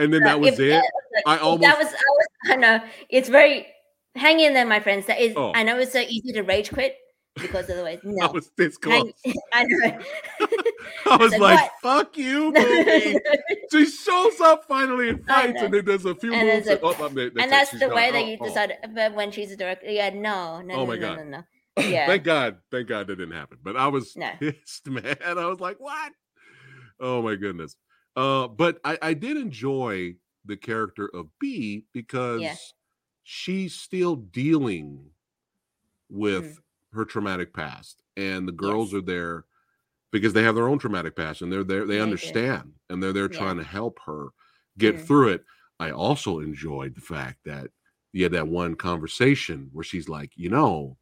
[0.00, 0.84] And then that was If- it.
[1.26, 3.66] I almost that was, I was, I know it's very.
[4.16, 5.06] Hang in there, my friends.
[5.06, 5.52] That is, Oh.
[5.54, 6.96] I know it's so easy to rage quit
[7.40, 8.26] because otherwise, no.
[8.26, 9.12] I was this close.
[9.52, 9.98] I know.
[11.06, 12.52] I was like, like, fuck you,
[13.72, 16.80] she shows up finally and fights, and then there's a few And moves.
[16.82, 17.50] oh, I mean, and it.
[17.50, 17.94] that's the gone.
[17.94, 18.44] way that Oh, you oh.
[18.46, 18.72] decide.
[18.94, 21.16] But when she's a director, yeah, no, no, Oh no, my no, God.
[21.18, 21.44] no, no, no.
[21.84, 22.56] Yeah, Thank God.
[22.72, 23.58] Thank God that didn't happen.
[23.62, 25.16] But I was pissed, man.
[25.24, 26.12] I was like, what?
[27.00, 27.76] Oh my goodness.
[28.16, 30.14] Uh, but I, I did enjoy
[30.44, 32.42] the character of B because
[33.22, 35.10] she's still dealing
[36.10, 36.58] with
[36.92, 38.02] her traumatic past.
[38.16, 38.92] And the girls.
[38.92, 38.98] Yes.
[38.98, 39.44] are there
[40.10, 42.02] because they have their own traumatic past and they're there, they They do.
[42.02, 43.38] understand and they're there Yeah.
[43.38, 44.28] trying to help her
[44.78, 45.06] get Mm.
[45.06, 45.44] through it.
[45.78, 47.70] I also enjoyed the fact that
[48.12, 50.96] you had that one conversation where she's like, you know,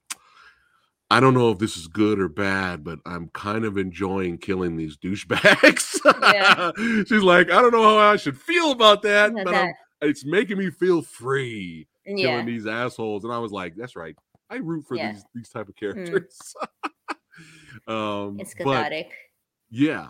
[1.08, 4.76] I don't know if this is good or bad, but I'm kind of enjoying killing
[4.76, 6.00] these douchebags.
[6.20, 6.72] Yeah.
[7.06, 10.58] she's like, I don't know how I should feel about that, but that- it's making
[10.58, 13.22] me feel free yeah, killing these assholes.
[13.24, 14.16] And I was like, that's right.
[14.50, 15.12] I root for Yeah.
[15.12, 16.54] these these type of characters.
[17.88, 19.12] um, It's but cathartic.
[19.70, 20.08] yeah,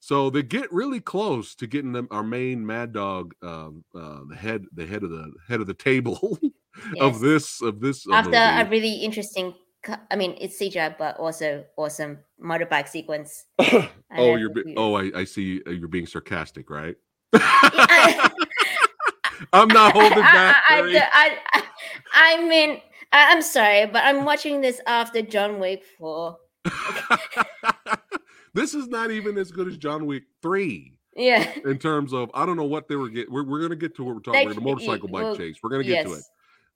[0.00, 4.36] so they get really close to getting them our main Mad Dog, um, uh, the
[4.36, 6.38] head the head of the head of the table
[7.00, 9.54] of this of this After a really interesting,
[10.10, 13.46] I mean, it's CGI, but also awesome motorbike sequence.
[14.16, 15.60] Oh, you're be- oh, I, I see.
[15.66, 16.96] uh, You're being sarcastic, right?
[19.52, 20.56] I'm not holding back.
[20.68, 20.92] I, I, Terry.
[20.92, 21.62] d- I- I-
[22.14, 22.80] I mean,
[23.12, 26.36] I, I'm sorry, but I'm watching this after John Wick 4.
[28.54, 31.50] this is not even as good as John Wick three Yeah.
[31.64, 33.32] in terms of I don't know what they were getting.
[33.32, 35.56] We're, we're gonna get to what we're talking about the motorcycle bike well, chase.
[35.62, 36.22] We're gonna get to it.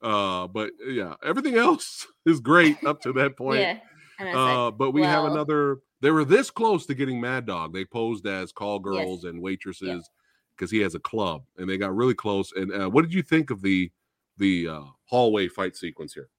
[0.01, 3.61] Uh, but yeah, everything else is great up to that point.
[3.61, 3.77] Yeah.
[4.19, 5.79] And I was Uh, but we have another.
[6.01, 7.73] They were this close to getting Mad Dog.
[7.73, 10.09] They posed as call girls and waitresses
[10.55, 12.51] because he has a club, and they got really close.
[12.53, 13.89] And uh, what did you think of the
[14.37, 16.29] the uh, hallway fight sequence here?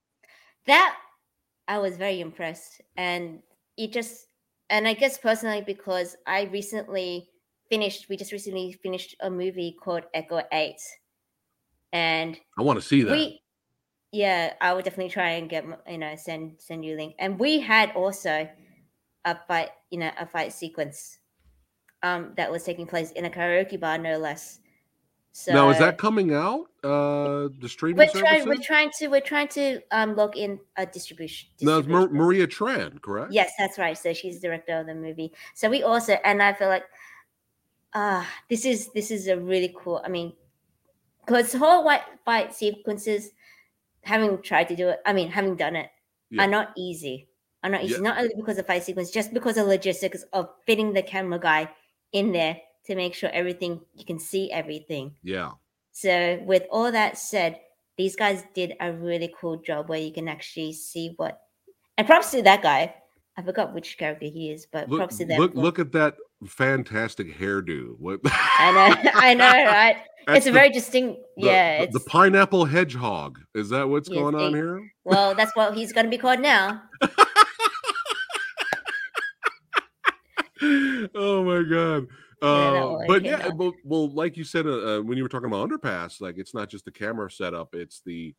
[0.67, 0.97] that
[1.67, 2.81] I was very impressed.
[2.97, 3.41] And
[3.77, 4.27] it just,
[4.69, 7.29] and I guess personally, because I recently
[7.69, 10.75] finished, we just recently finished a movie called Echo 8.
[11.93, 13.11] And I want to see that.
[13.11, 13.41] we
[14.11, 17.39] yeah i would definitely try and get you know send send you a link and
[17.39, 18.47] we had also
[19.25, 21.19] a fight you know a fight sequence
[22.03, 24.59] um that was taking place in a karaoke bar no less
[25.37, 26.67] so now is that coming out?
[26.81, 28.45] Uh, the streaming we're trying services?
[28.47, 32.47] we're trying to we're trying to um log in a distribution, Now it's Mar- Maria
[32.47, 33.33] Tran, correct?
[33.33, 33.97] Yes, that's right.
[33.97, 35.33] So she's the director of the movie.
[35.53, 36.85] So we also, and I feel like,
[37.93, 40.01] ah, this is this is a really cool.
[40.05, 40.31] I mean,
[41.25, 43.31] because whole white fight sequences,
[44.03, 45.89] having tried to do it, I mean, having done it,
[46.29, 46.45] Yeah.
[46.45, 47.27] are not easy.
[47.61, 47.95] Are not easy.
[47.95, 47.99] Yeah.
[47.99, 51.69] Not only because of fight sequence, just because of logistics of fitting the camera guy
[52.13, 52.55] in there
[52.87, 55.15] to make sure everything you can see everything.
[55.23, 55.51] Yeah.
[55.91, 57.59] So, with all that said,
[57.97, 61.39] these guys did a really cool job where you can actually see what.
[61.97, 62.93] And props to that guy.
[63.37, 65.39] I forgot which character he is, but Look, props to them.
[65.39, 66.15] look, look at that
[66.45, 67.95] fantastic hairdo.
[67.99, 68.21] What?
[68.25, 69.97] I know, I know, right?
[70.27, 71.19] That's it's a the- very distinct.
[71.37, 73.39] the- yeah, the, it's, the pineapple hedgehog.
[73.53, 74.81] Is that what's Yes, going on here?
[75.03, 76.81] well, that's what he's going to be called now.
[81.15, 82.07] oh my god.
[82.45, 85.47] Yeah, Uh, but yeah, well, well, like you said, uh, uh, when you were talking
[85.47, 88.35] about underpass, like it's not just the camera setup; it's the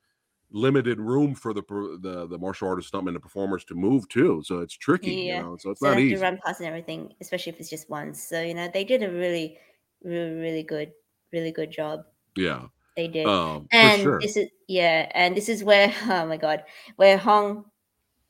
[0.50, 1.62] limited room for the
[2.00, 4.42] the the martial artist stuntmen, the performers to move too.
[4.44, 5.36] So it's tricky, Yeah.
[5.36, 5.56] you know.
[5.58, 6.14] So it's So not easy.
[6.16, 8.22] to run past and everything, especially if it's just once.
[8.22, 9.58] So you know, they did a really,
[10.02, 10.92] really, really good,
[11.32, 12.04] really good job.
[12.36, 13.26] Yeah, They did.
[13.26, 14.20] um, and for sure.
[14.20, 16.64] this is yeah, and this is where oh my god,
[16.96, 17.64] where Hong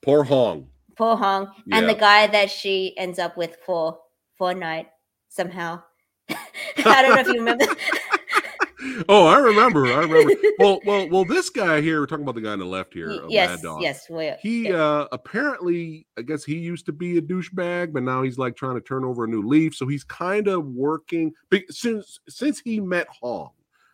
[0.01, 0.69] Poor Hong.
[0.95, 3.99] poor Hong and the guy that she ends up with for
[4.37, 4.87] for night
[5.29, 5.81] somehow.
[6.29, 7.65] I don't know if you remember.
[9.09, 9.85] oh, I remember.
[9.87, 10.33] I remember.
[10.59, 11.25] well, well, well.
[11.25, 14.37] This guy here, we're talking about the guy on the left here, yes, yes, where
[14.41, 14.75] He yeah.
[14.75, 18.75] uh apparently, I guess he used to be a douchebag, but now he's like trying
[18.75, 19.75] to turn over a new leaf.
[19.75, 21.33] So he's kind of working
[21.69, 23.51] since since he met Hong.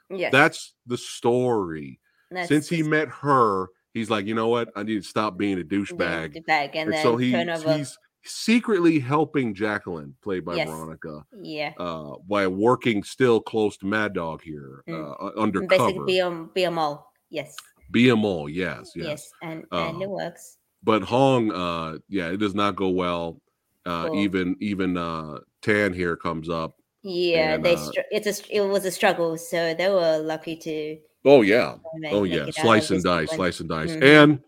[0.09, 1.99] yes, That's the story.
[2.31, 4.69] that's since he met her, he's like, you know what?
[4.75, 6.45] I need to stop being a douchebag.
[6.45, 7.77] bag and, And then so he turn over.
[7.77, 10.69] he's secretly helping Jacqueline, played by Yes.
[10.69, 15.11] Veronica, yeah, uh, by working still close to Mad Dog here, Mm.
[15.11, 15.85] uh, and undercover.
[15.85, 17.05] basically be a be a mole.
[17.29, 17.55] Yes,
[17.91, 19.05] BMO, yes, yes.
[19.05, 20.57] yes, and and Uh, it works.
[20.83, 23.41] But Hong, uh, yeah, it does not go well.
[23.85, 24.19] Uh, Cool.
[24.19, 26.77] Even even uh, Tan here comes up.
[27.03, 30.55] Yeah, and, they uh, str- it's a it was a struggle, so they were lucky
[30.57, 30.97] to.
[31.25, 34.39] Oh yeah, make, oh yeah, it out slice and dice, slice and dice, and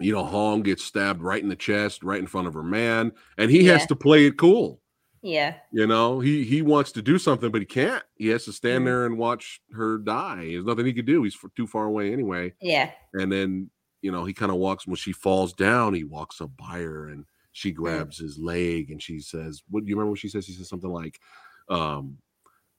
[0.00, 3.12] you know Hong gets stabbed right in the chest, right in front of her man,
[3.38, 4.80] and he has to play it cool.
[5.24, 8.02] Yeah, You know, he he wants to do something, but he can't.
[8.16, 8.86] He has to stand Mhm.
[8.86, 10.46] there and watch her die.
[10.48, 11.22] There's nothing he could do.
[11.22, 12.54] He's too far away anyway.
[12.60, 13.70] yeah, And then
[14.00, 15.94] you know he kind of walks when she falls down.
[15.94, 19.88] He walks up by her and she grabs his leg and she says, "What do
[19.90, 21.20] you remember what she says?" She says something like,
[21.68, 22.18] um,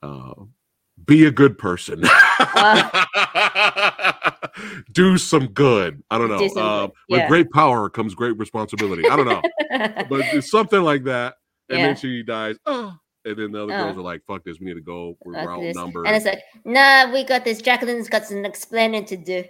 [0.02, 0.34] uh,
[1.06, 2.02] "Be a good person."
[4.92, 6.04] do some good.
[6.12, 6.38] I don't know.
[6.40, 9.08] Do Uh, good, With great power comes great responsibility.
[9.10, 9.42] I don't know,
[10.10, 11.36] but it's something like that.
[11.70, 11.88] And Yeah.
[11.88, 12.58] then she dies.
[12.66, 12.94] Oh,
[13.26, 14.02] and then the other girls Oh.
[14.02, 15.18] are like, "Fuck this, we need to go.
[15.24, 15.78] We're, we're this.
[15.78, 17.62] outnumbered." and it's like, nah, we got this.
[17.62, 19.44] Jacqueline's got some explaining to do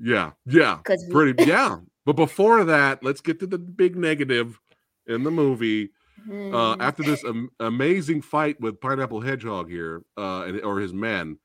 [0.00, 1.76] yeah, yeah, because pretty, yeah.
[2.06, 4.58] But before that, let's get to the big negative
[5.06, 5.90] in the movie.
[6.28, 6.54] Mm-hmm.
[6.54, 11.38] Uh, after this am- amazing fight with Pineapple Hedgehog here, uh, and, or his men,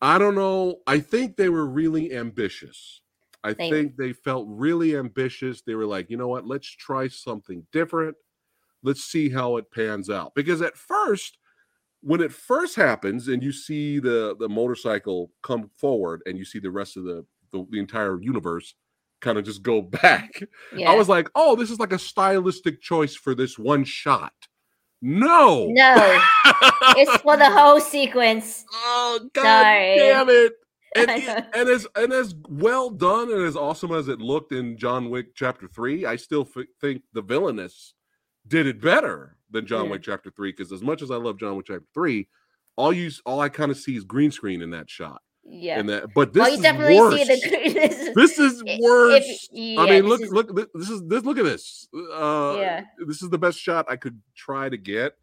[0.00, 0.76] I don't know.
[0.86, 3.02] I think they were really ambitious.
[3.44, 5.62] I They- think they felt really ambitious.
[5.62, 6.46] They were like, you know what?
[6.46, 8.16] Let's try something different.
[8.82, 10.34] Let's see how it pans out.
[10.34, 11.38] Because at first,
[12.02, 16.58] when it first happens, and you see the the motorcycle come forward, and you see
[16.60, 18.74] the rest of the the, the entire universe
[19.26, 20.40] kind of just go back.
[20.74, 20.90] Yeah.
[20.90, 24.32] I was like, oh, this is like a stylistic choice for this one shot.
[25.02, 25.94] No, no,
[26.96, 28.64] it's for the whole sequence.
[28.72, 29.96] oh god Sorry.
[29.96, 30.52] damn it.
[30.94, 31.44] And, I it- know.
[31.60, 35.34] and as and as well done and as awesome as it looked in John Wick
[35.34, 37.92] Chapter Three, I still f- think the villainess
[38.48, 39.90] did it better than John.
[39.90, 40.52] Wick Chapter Three.
[40.52, 42.28] Because as much as I love John Wick Chapter Three,
[42.76, 45.20] all you all I kind of see is green screen in that shot.
[45.48, 45.78] Yeah.
[45.78, 47.14] And that, but this well, you is definitely worse.
[47.14, 47.72] see the.
[47.74, 49.48] this is- this is worse.
[49.52, 51.24] if- I mean, look, is- look, this is this.
[51.24, 51.88] Look at this.
[51.94, 52.84] Uh, Yeah.
[53.06, 55.14] this is the best shot I could try to get.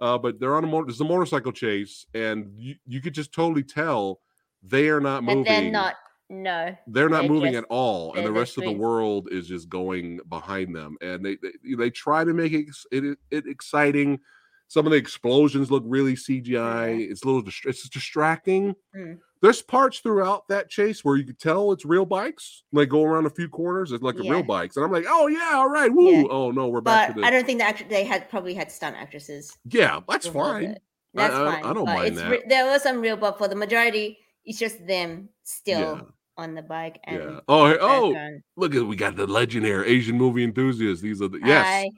[0.00, 0.86] Uh, but they're on a motor.
[0.86, 4.20] There's a motorcycle chase, and you, you could just totally tell
[4.62, 5.46] they are not moving.
[5.48, 5.94] And they're not.
[6.30, 6.76] No.
[6.86, 9.48] They're not they're moving just- at all, and the the rest of the world is
[9.48, 10.96] just going behind them.
[11.00, 14.20] And they they, they try to make it, it it exciting.
[14.68, 17.10] Some of the explosions look really CGI.
[17.10, 18.74] It's a little dist- it's distracting.
[18.94, 19.18] Mm.
[19.40, 22.64] There's parts throughout that chase where you could tell it's real bikes.
[22.72, 24.32] Like go around a few corners, it's like a Yeah.
[24.32, 26.10] real bikes, and I'm like, oh yeah, all right, woo.
[26.10, 26.24] Yeah.
[26.30, 28.54] Oh no, we're back But to the I don't think that actr- they had probably
[28.54, 29.56] had stunt actresses.
[29.64, 30.00] yeah.
[30.08, 30.76] That's fine.
[31.14, 31.64] That's I- fine.
[31.64, 32.30] I don't but mind that.
[32.30, 36.00] re- there was some real, but for the majority, it's just them still Yeah.
[36.36, 37.40] on the bike and Yeah.
[37.48, 38.42] Oh, oh, background.
[38.56, 41.02] look at we got the legendary Asian movie enthusiasts.
[41.02, 41.66] These are the yes.
[41.66, 41.90] I-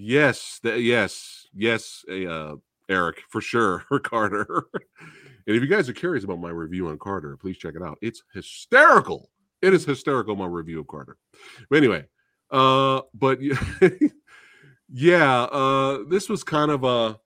[0.00, 2.54] Yes, th- yes, yes, uh,
[2.88, 4.64] Eric, for sure, for Carter.
[5.48, 7.98] And if you guys are curious about my review on Carter, please check it out.
[8.02, 9.30] It's hysterical.
[9.62, 11.16] It is hysterical, my review of Carter.
[11.68, 12.04] But anyway,
[12.52, 13.40] uh, but
[14.92, 17.18] yeah, uh, this was kind of a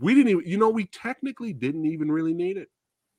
[0.00, 2.68] we didn't even, you know, we technically didn't even really need it.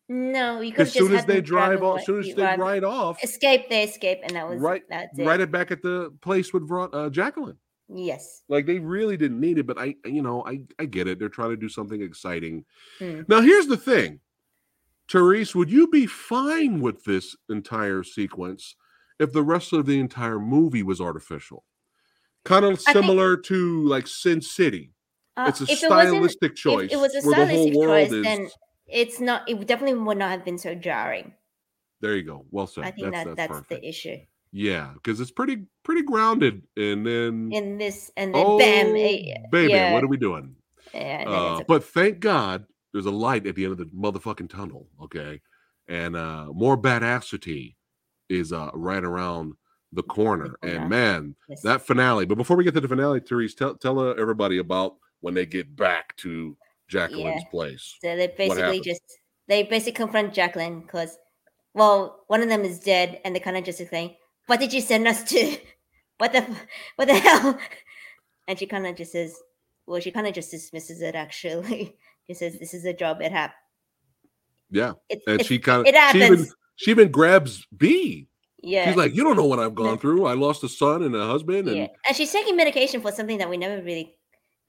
[0.08, 3.22] no, you could As soon as they drive off, as soon as they ride off,
[3.24, 5.26] escape, they escape, and that was Right- That's it.
[5.26, 7.58] right it back at the place with uh, Jacqueline.
[7.94, 8.44] yes.
[8.48, 11.20] Like they really didn't need it, but I, you know, I, I get it.
[11.20, 12.64] They're trying to do something exciting.
[12.98, 13.22] Hmm.
[13.28, 14.20] Now, here's the thing,
[15.10, 18.76] Therese, would you be fine with this entire sequence
[19.20, 21.64] if the rest of the entire movie was artificial?
[22.46, 24.94] Kind of think- similar to like Sin City.
[25.36, 28.12] Uh, It's a if it stylistic choice If it was a the stylistic world choice,
[28.12, 28.24] is.
[28.24, 28.50] then
[28.88, 29.50] it's not.
[29.50, 31.34] It definitely would not have been so jarring.
[32.02, 32.46] There you go.
[32.52, 32.84] Well said.
[32.86, 34.18] I think that's that that's, that's, the issue
[34.52, 39.36] Yeah, because it's pretty pretty grounded, and then in this, and then oh bam, eh,
[39.52, 40.56] baby, yeah, what are we doing?
[40.94, 44.88] yeah, Uh, but thank God there's a light at the end of the motherfucking tunnel.
[45.04, 45.42] Okay.
[45.88, 47.76] And uh more badassity
[48.30, 49.54] is uh right around
[49.94, 50.56] the corner.
[50.62, 50.76] corner.
[50.76, 51.62] And man, yes.
[51.62, 52.26] that finale.
[52.26, 55.46] But before we get to the finale, Therese, tell tell uh, everybody about when they
[55.46, 56.56] get back to
[56.88, 57.98] Jacqueline's place.
[58.02, 59.02] So they basically just
[59.48, 61.18] they basically confront Jacqueline because,
[61.74, 64.16] well, one of them is dead, and they kind of just saying,
[64.48, 65.58] "What did you send us to?
[66.18, 66.46] What the
[66.98, 67.58] what the hell?"
[68.46, 69.42] And she kind of just says,
[69.88, 71.16] "Well, she kind of just dismisses it.
[71.16, 71.96] Actually,
[72.30, 73.22] she says this is a job.
[73.22, 73.58] It happens."
[74.72, 74.94] Yeah.
[75.28, 76.56] And she kind of it she even happens.
[76.76, 78.28] she even grabs B.
[78.62, 80.26] yeah, She's like, You don't know what I've gone through.
[80.28, 81.68] I lost a son and a husband.
[81.68, 84.16] And yeah, and she's taking medication for something that we never really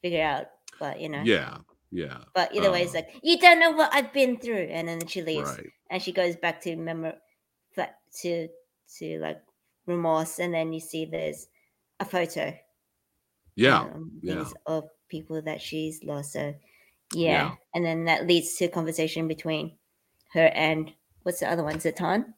[0.01, 0.47] figure out.
[0.79, 1.59] But you know, yeah,
[1.91, 2.19] yeah.
[2.35, 5.07] But either way, it's Uh, like you don't know what I've been through, and then
[5.07, 5.51] she leaves.
[5.51, 5.69] Right.
[5.91, 7.13] and she goes back to memor
[7.75, 8.49] fa- to
[8.99, 9.43] to like
[9.87, 11.47] remorse and then you see there's
[12.01, 12.55] a photo
[13.57, 13.81] Yeah.
[13.81, 14.45] um, yeah.
[14.67, 16.55] of people that she's lost so
[17.13, 17.31] yeah.
[17.31, 17.51] Yeah.
[17.75, 19.77] and then that leads to a conversation between
[20.33, 20.93] her and
[21.23, 22.35] what's the other one is it Tan?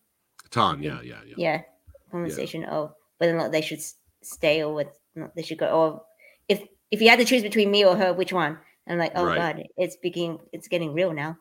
[0.51, 1.35] Ton, yeah, yeah, yeah.
[1.37, 1.63] yeah
[2.11, 3.81] conversation of whether or not they should
[4.23, 4.95] stay or what
[5.35, 6.03] they should go or
[6.49, 9.25] if if you had to choose between me or her which one i'm like oh
[9.25, 9.37] Right.
[9.39, 11.37] god it's beginning it's getting real now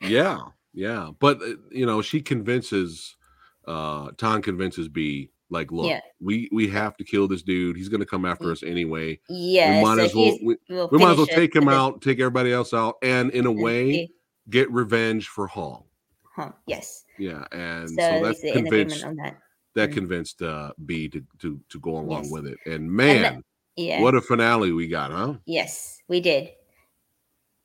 [0.00, 0.40] yeah
[0.74, 3.16] yeah but uh, you know she convinces
[3.66, 6.00] uh Tan convinces b like look Yeah.
[6.20, 9.82] we we have to kill this dude he's gonna come after us anyway yeah we
[9.84, 12.52] might so as well we, we'll we might as well take him out take everybody
[12.52, 14.10] else out and in a way
[14.50, 15.86] get revenge for Hall.
[16.36, 17.04] Huh, yes.
[17.18, 19.36] yeah and So, so, at that least they're in agreement convinced on that.
[19.76, 19.94] that Mm.
[19.94, 22.32] convinced uh b to to to go along Yes.
[22.32, 23.42] with it and man that-
[23.76, 24.00] Yeah.
[24.02, 26.50] what a finale we got huh yes, we did.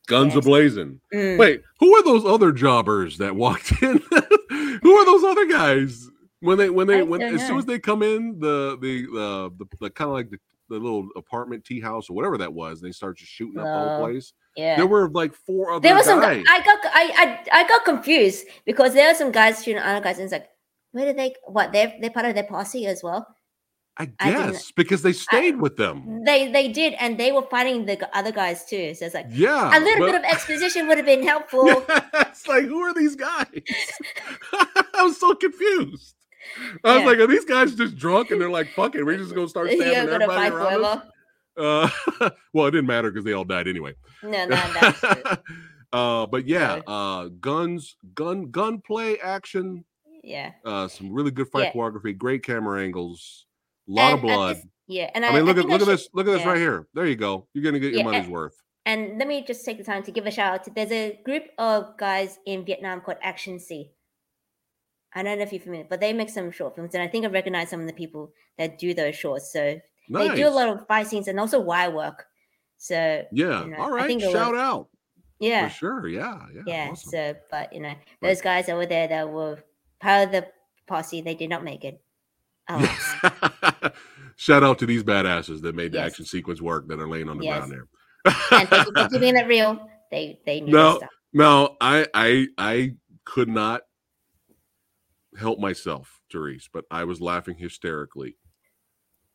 [0.08, 0.44] guns Yes.
[0.46, 3.98] ablazing Mm, Wait, who are those other jobbers that walked in?
[4.82, 6.08] who are those other guys?
[6.42, 9.50] When they when they I when as soon as they come in, the the uh,
[9.58, 12.80] the, the kind of like the, the little apartment tea house or whatever that was,
[12.80, 14.34] they start just shooting up the whole Oh, place.
[14.56, 14.78] yeah.
[14.78, 16.22] There were like four other there was some.
[16.22, 16.44] guys.
[16.50, 16.78] I got.
[16.86, 17.60] I, I.
[17.64, 20.48] I got confused because there were some guys shooting other guys, and it's like,
[20.94, 21.34] where did they?
[21.46, 21.74] What?
[21.74, 23.28] They're they're part of their posse as well.
[23.98, 26.24] I I guess because they stayed with them.
[26.24, 28.94] They they did, and they were fighting the other guys too.
[28.96, 31.66] So it's like Yeah, a little but- bit of exposition would have been helpful.
[32.14, 33.48] it's like who are these guys?
[34.54, 36.16] I was so confused.
[36.84, 37.06] I was Yeah.
[37.08, 39.70] like, are these guys just drunk and they're like, fuck it, we're just gonna start
[39.72, 41.04] stabbing everybody around us?
[41.58, 41.90] Uh,
[42.54, 43.94] well, it didn't matter because they all died anyway.
[44.24, 45.14] No, no, that's true.
[45.94, 49.84] uh, but yeah, uh, guns, gun, gunplay, action.
[50.24, 50.52] Yeah.
[50.66, 51.74] Uh, some really good fight Yeah.
[51.74, 53.46] choreography, great camera angles,
[53.90, 54.58] a lot of And at blood.
[54.88, 56.10] yeah, and I, I mean, look at I look at should- this.
[56.14, 56.88] Look at this right here.
[56.94, 57.48] There you go.
[57.54, 58.56] You're gonna get your money's and- worth.
[58.86, 61.20] And let me just take the time to give a shout out to there's a
[61.24, 63.92] group of guys in Vietnam called Action C.
[65.14, 67.26] I don't know if you're familiar, but they make some short films, and I think
[67.26, 69.52] I recognize some of the people that do those shorts.
[69.52, 70.30] So Nice.
[70.30, 72.26] they do a lot of fight scenes and also wire work.
[72.78, 73.64] So Yeah.
[73.66, 74.88] you know, All think Shout was- out.
[75.40, 76.08] yeah, For sure.
[76.08, 76.40] Yeah.
[76.54, 76.62] Yeah.
[76.66, 76.90] yeah.
[76.92, 77.10] awesome.
[77.12, 79.64] So, but you know, those guys over there that were
[80.00, 80.48] part of the
[80.88, 82.02] posse, they did not make it.
[82.68, 83.16] Alas.
[83.82, 83.90] Oh.
[84.36, 86.12] Shout out to these badasses that made the Yes.
[86.12, 87.58] action sequence work that are laying on the Yes.
[87.68, 87.88] ground there.
[88.60, 89.90] and thank you for keeping it real.
[90.12, 90.98] They they knew No.
[90.98, 91.10] stuff.
[91.34, 92.96] No, I I I
[93.26, 93.82] could not
[95.40, 98.36] help myself, Therese, but I was laughing hysterically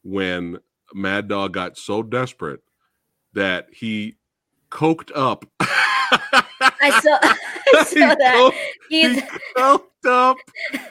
[0.03, 0.59] when
[0.93, 2.61] Mad Dog got so desperate
[3.33, 4.17] that he
[4.71, 5.45] coked up.
[5.61, 8.19] I saw I He that.
[8.37, 8.55] coked-
[8.89, 10.37] He's he coked up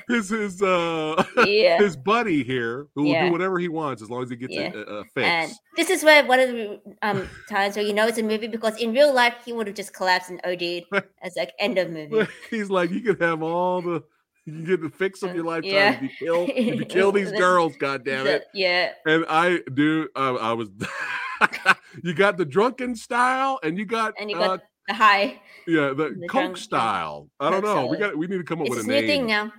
[0.07, 1.77] his his uh yeah.
[1.77, 4.71] his buddy here who will do whatever he wants as long as he gets Yeah.
[4.73, 5.27] a, a, a fix.
[5.27, 8.47] And this is where one of the um times where you know it's a movie
[8.47, 10.85] because in real life he would have just collapsed and OD'd
[11.21, 12.27] as like end of movie.
[12.49, 14.03] He's like, you can have all the
[14.59, 15.93] you get the fix of your lifetime Yeah.
[15.95, 18.45] if you kill if you kill these girls, god damn it.
[18.53, 18.91] yeah.
[19.05, 20.69] And I do uh, I was
[22.03, 25.41] you got the drunken style and you got, And you uh, got the high.
[25.67, 27.29] yeah the, the coke style.
[27.39, 27.85] I don't know.
[27.85, 29.07] We got we need to come up It's with a new name.
[29.07, 29.51] thing now.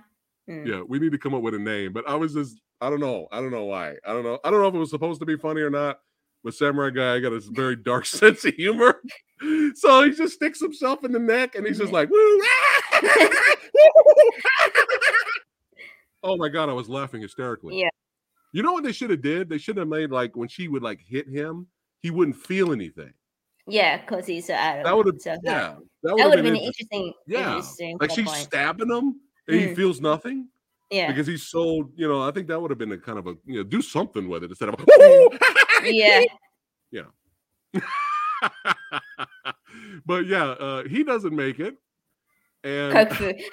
[0.49, 0.67] Mm.
[0.67, 1.91] Yeah, we need to come up with a name.
[1.93, 3.27] But I was just I don't know.
[3.31, 3.95] I don't know why.
[4.05, 4.39] I don't know.
[4.43, 5.99] I don't know if it was supposed to be funny or not.
[6.45, 9.01] But Samurai Guy I got a very dark sense of humor.
[9.75, 12.17] So he just sticks himself in the neck and he's just like, woo.
[16.23, 17.79] oh my god, I was laughing hysterically.
[17.81, 17.89] Yeah.
[18.53, 19.49] You know what they should have did?
[19.49, 21.67] They should have made like when she would like hit him,
[22.01, 23.11] he wouldn't feel anything.
[23.67, 25.75] Yeah, because he's out of That would have so yeah.
[26.03, 27.01] That That would have been been, interesting.
[27.01, 27.13] interesting.
[27.27, 28.37] Yeah, interesting Like she's point.
[28.37, 29.75] stabbing him and he Mm.
[29.75, 30.47] feels nothing
[30.91, 31.07] Yeah.
[31.07, 32.21] because he's so you know.
[32.21, 34.43] I think that would have been a kind of a you know do something with
[34.43, 34.75] it instead of
[35.85, 36.23] yeah.
[36.91, 37.03] Yeah.
[40.05, 41.75] but yeah, uh, he doesn't make it,
[42.63, 42.93] and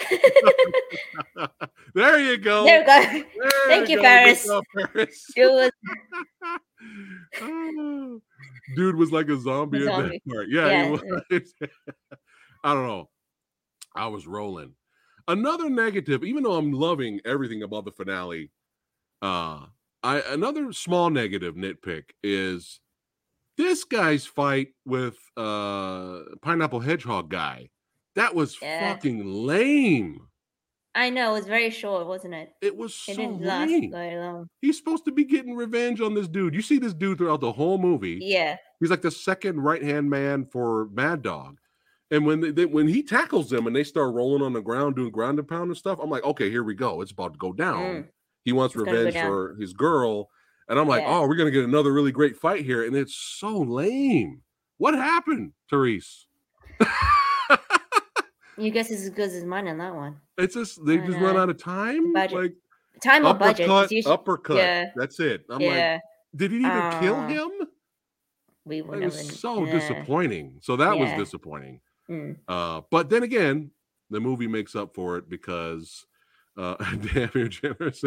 [1.95, 2.65] there you go.
[2.65, 3.25] there you go.
[3.41, 4.03] There Thank you, go.
[4.03, 4.47] Paris.
[4.49, 4.63] Was
[7.41, 8.21] Oh,
[8.75, 10.21] Dude was like a zombie, A zombie.
[10.25, 10.49] that part.
[10.49, 11.03] Yeah, Yeah, he was.
[12.65, 13.09] I don't know.
[13.95, 14.75] I was rolling.
[15.29, 18.51] Another negative, even though I'm loving everything about the finale,
[19.21, 19.67] uh,
[20.03, 22.81] I another small negative nitpick is
[23.57, 27.69] this guy's fight with uh pineapple hedgehog guy.
[28.17, 28.95] That was Yeah.
[28.95, 30.29] fucking lame.
[30.95, 32.51] I know it was very short, wasn't it?
[32.61, 33.91] It was It so didn't last lame.
[33.91, 34.49] very long.
[34.61, 36.55] He's supposed to be getting revenge on this dude.
[36.55, 38.19] You see this dude throughout the whole movie.
[38.21, 38.57] Yeah.
[38.81, 41.57] He's like the second right hand man for Mad Dog.
[42.11, 44.97] And when they, they- when he tackles them and they start rolling on the ground
[44.97, 47.01] doing ground and pound and stuff, I'm like, okay, here we go.
[47.01, 47.79] It's about to go down.
[47.83, 48.09] Mm.
[48.45, 50.29] He wants It's revenge for his girl,
[50.69, 51.19] and I'm like, Yeah.
[51.19, 54.43] oh, we're gonna get another really great fight here, and it's so lame.
[54.79, 56.27] What happened, Therese?
[58.59, 60.19] You guess it's as good as mine on that one.
[60.37, 62.13] it's just they just run out of time.
[62.13, 62.39] Budget.
[62.39, 62.55] Like
[63.03, 63.67] Time or budget.
[63.67, 64.57] uppercut, it's usually- uppercut.
[64.59, 64.85] yeah.
[64.95, 65.45] That's it.
[65.49, 66.01] I'm like,
[66.37, 67.51] did he even kill Uh, him?
[68.67, 69.17] we would It never.
[69.17, 69.73] was so yeah.
[69.73, 70.59] disappointing.
[70.61, 71.03] So that Yeah.
[71.17, 71.81] was disappointing.
[72.11, 72.37] Mm.
[72.47, 73.71] Uh, but then again,
[74.11, 76.05] the movie makes up for it because
[76.57, 76.77] uh
[77.13, 78.03] damn you're generous.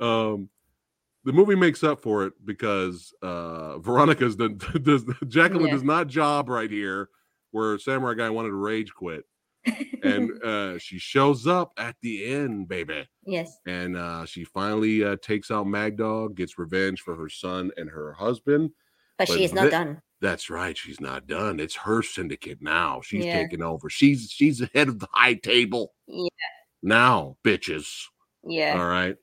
[0.00, 0.48] um
[1.24, 4.48] the movie makes up for it because uh Veronica's the
[4.82, 5.72] does Jacqueline Yeah.
[5.74, 7.08] does not job right here
[7.50, 9.24] where Samurai Guy wanted to rage quit.
[10.02, 13.08] And uh she shows up at the end, baby.
[13.24, 13.58] yes.
[13.66, 17.90] And uh she finally uh takes out Mad Dog, gets revenge for her son and
[17.90, 18.70] her husband.
[19.18, 20.02] But, but she is not thi- done.
[20.20, 20.76] That's right.
[20.76, 21.60] She's not done.
[21.60, 23.00] It's her syndicate now.
[23.02, 23.42] She's Yeah.
[23.42, 23.88] taking over.
[23.90, 25.94] She's she's the head of the high table.
[26.06, 26.28] Yeah.
[26.82, 28.04] Now, bitches.
[28.44, 28.76] Yeah.
[28.78, 29.16] All right.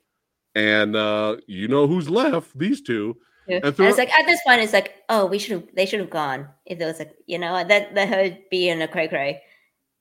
[0.56, 2.58] And uh you know who's left?
[2.58, 3.18] These two.
[3.47, 3.58] Yeah.
[3.64, 5.99] And And it's like at this point, it's like, oh, we should have, they should
[5.99, 9.08] have gone if there was like, you know, that that her be in a cray
[9.08, 9.41] cray.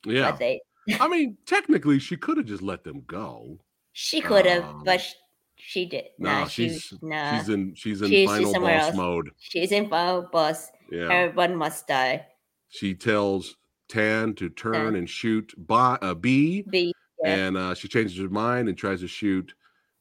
[0.07, 0.32] Yeah.
[0.32, 0.61] They,
[1.00, 3.59] I mean, technically, she could have just let them go.
[3.92, 5.14] she could have, Um, but she,
[5.57, 6.05] she did.
[6.18, 8.96] No, Nah, she's she, nah, she's in she's in She's- she's final somewhere boss else.
[8.96, 9.30] mode.
[9.38, 10.70] she's in final boss.
[10.90, 11.09] Yeah.
[11.12, 12.26] Everyone must die.
[12.68, 13.57] She tells
[13.88, 14.94] Tan to turn Tan.
[14.96, 16.62] and shoot Bi- uh, bee.
[16.62, 16.92] Be Yeah.
[17.24, 19.54] And uh, she changes her mind and tries to shoot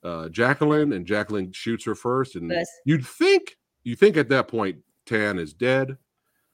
[0.04, 2.36] uh, Jacqueline, and Jacqueline shoots her first.
[2.36, 2.72] And First.
[2.86, 5.98] you'd think you think at that point Tan is dead,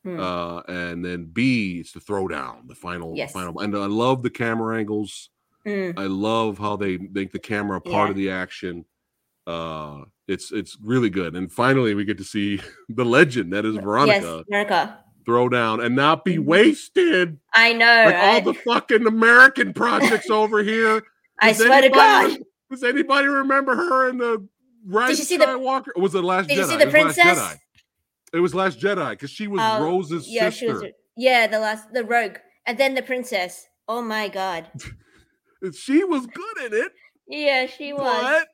[0.03, 0.20] Hmm.
[0.20, 3.34] uh, and then B is the throwdown, the final, Yes.
[3.34, 3.59] final.
[3.59, 5.30] And I love the camera angles.
[5.65, 8.86] Mm, I love how they make the camera part of the action.
[9.45, 11.36] Uh, it's it's really good.
[11.36, 15.03] And finally, we get to see the legend that is Veronica Yes, Veronica.
[15.30, 16.46] Throw down and not be Mhm.
[16.46, 17.86] wasted I know.
[17.86, 18.44] like all right?
[18.44, 21.04] the fucking American projects over here.
[21.40, 22.46] I Does swear to anybody- God.
[22.72, 24.48] Does anybody remember her in the
[24.88, 25.90] Rise you see the- Skywalker?
[25.96, 26.62] Or was it Last Did Jedi?
[26.62, 27.58] you see the princess?
[28.34, 30.66] It was Last Jedi because she was Oh, Rose's yeah, sister.
[30.66, 30.84] she was.
[31.16, 33.68] Yeah, the last, the rogue, and then the princess.
[33.88, 34.68] Oh my God.
[35.78, 36.92] She was good in it.
[37.28, 38.02] Yeah, she was.
[38.24, 38.48] But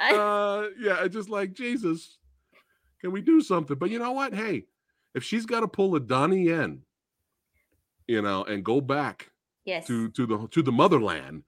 [0.00, 2.18] I, uh, yeah, just like Jesus.
[3.00, 3.76] Can we do something?
[3.76, 4.32] But you know what?
[4.32, 4.66] Hey,
[5.14, 6.82] if she's got to pull a Donnie Yen,
[8.06, 9.30] you know, and go back
[9.64, 9.86] yes.
[9.86, 11.44] to to the to the motherland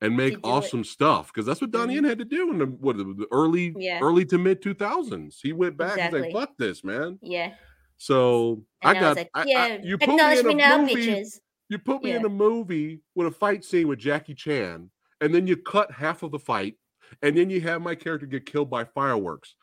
[0.00, 0.44] and make do it.
[0.44, 1.96] awesome stuff because that's what Donnie Mhm.
[1.96, 4.00] Yen had to do in the what the early Yeah.
[4.02, 5.40] early to mid two thousands.
[5.40, 6.22] He went back and Exactly.
[6.22, 7.54] said, "Fuck this, man." Yeah.
[7.98, 10.78] So And I I, got like, I- I- yeah, you put me in a now,
[10.82, 11.40] movie bitches.
[11.70, 14.90] you put me in a movie with a fight scene with Jackie Chan,
[15.22, 16.76] and then you cut half of the fight,
[17.22, 19.54] and then you have my character get killed by fireworks.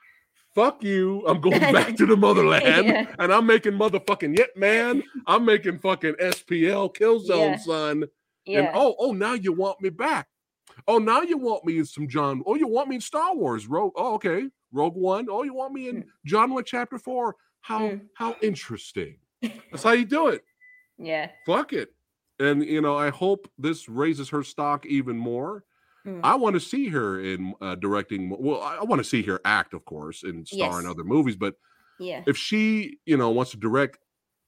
[0.55, 1.25] Fuck you.
[1.27, 3.07] I'm going back to the motherland Yeah.
[3.19, 5.03] and I'm making motherfucking Ip Man.
[5.27, 7.57] I'm making fucking SPL Killzone, Yeah.
[7.57, 7.91] son.
[8.01, 8.09] And
[8.45, 8.71] Yeah.
[8.75, 10.27] oh, oh, now you want me back.
[10.87, 12.43] Oh, now you want me in some John.
[12.45, 13.67] Oh, you want me in Star Wars.
[13.67, 13.93] Rogue.
[13.95, 14.49] Oh, okay.
[14.71, 15.27] Rogue One.
[15.29, 17.35] Oh, you want me in John Wick Chapter Four.
[17.61, 18.01] How Mm.
[18.15, 19.17] how interesting.
[19.41, 20.43] That's how you do it
[20.97, 21.29] yeah.
[21.45, 21.93] fuck it.
[22.39, 25.63] And you know, I hope this raises her stock even more.
[26.05, 26.19] Mm.
[26.23, 28.29] I want to see her in uh, directing.
[28.37, 31.35] Well, I, want to see her act, of course, and star in other movies.
[31.35, 31.55] But
[31.99, 32.23] Yeah.
[32.27, 33.99] if she, you know, wants to direct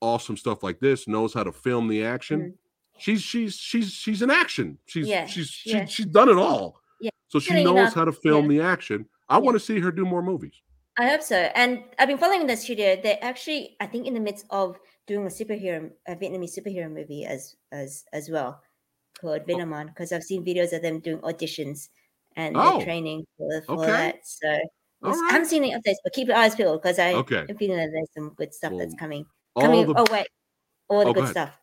[0.02, 2.54] awesome stuff like this, knows how to film the action, Mm.
[2.98, 4.78] she's she's she's she's in action.
[4.86, 5.86] She's Yeah, she's she, yeah.
[5.86, 6.82] she's done it all.
[7.00, 7.12] Yeah.
[7.30, 9.06] So she knows enough, how to film the action.
[9.30, 10.62] I want to see her do more movies.
[10.98, 11.36] I hope so.
[11.36, 12.98] And I've been following the studio.
[13.02, 14.78] They're actually, I think, in the midst of
[15.08, 18.62] doing a superhero, a Vietnamese superhero movie as as as well,
[19.20, 19.46] called Oh.
[19.46, 19.88] Vinamon.
[19.88, 21.90] Because I've seen videos of them doing auditions
[22.36, 23.88] and Oh, training for, for okay.
[23.92, 24.16] that.
[24.28, 25.32] So All it's- I right.
[25.32, 27.46] haven't seen any updates, but keep your eyes peeled because I Okay.
[27.48, 29.26] am feeling that there's some good stuff that's coming.
[29.60, 29.88] Coming.
[29.88, 30.28] the oh wait,
[30.90, 31.32] all the Oh, good ahead.
[31.32, 31.58] stuff.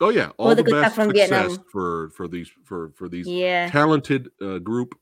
[0.00, 1.64] oh yeah, all, all the, the good best stuff from Vietnam.
[1.70, 3.70] for for these for for these Yeah.
[3.70, 4.94] talented uh, group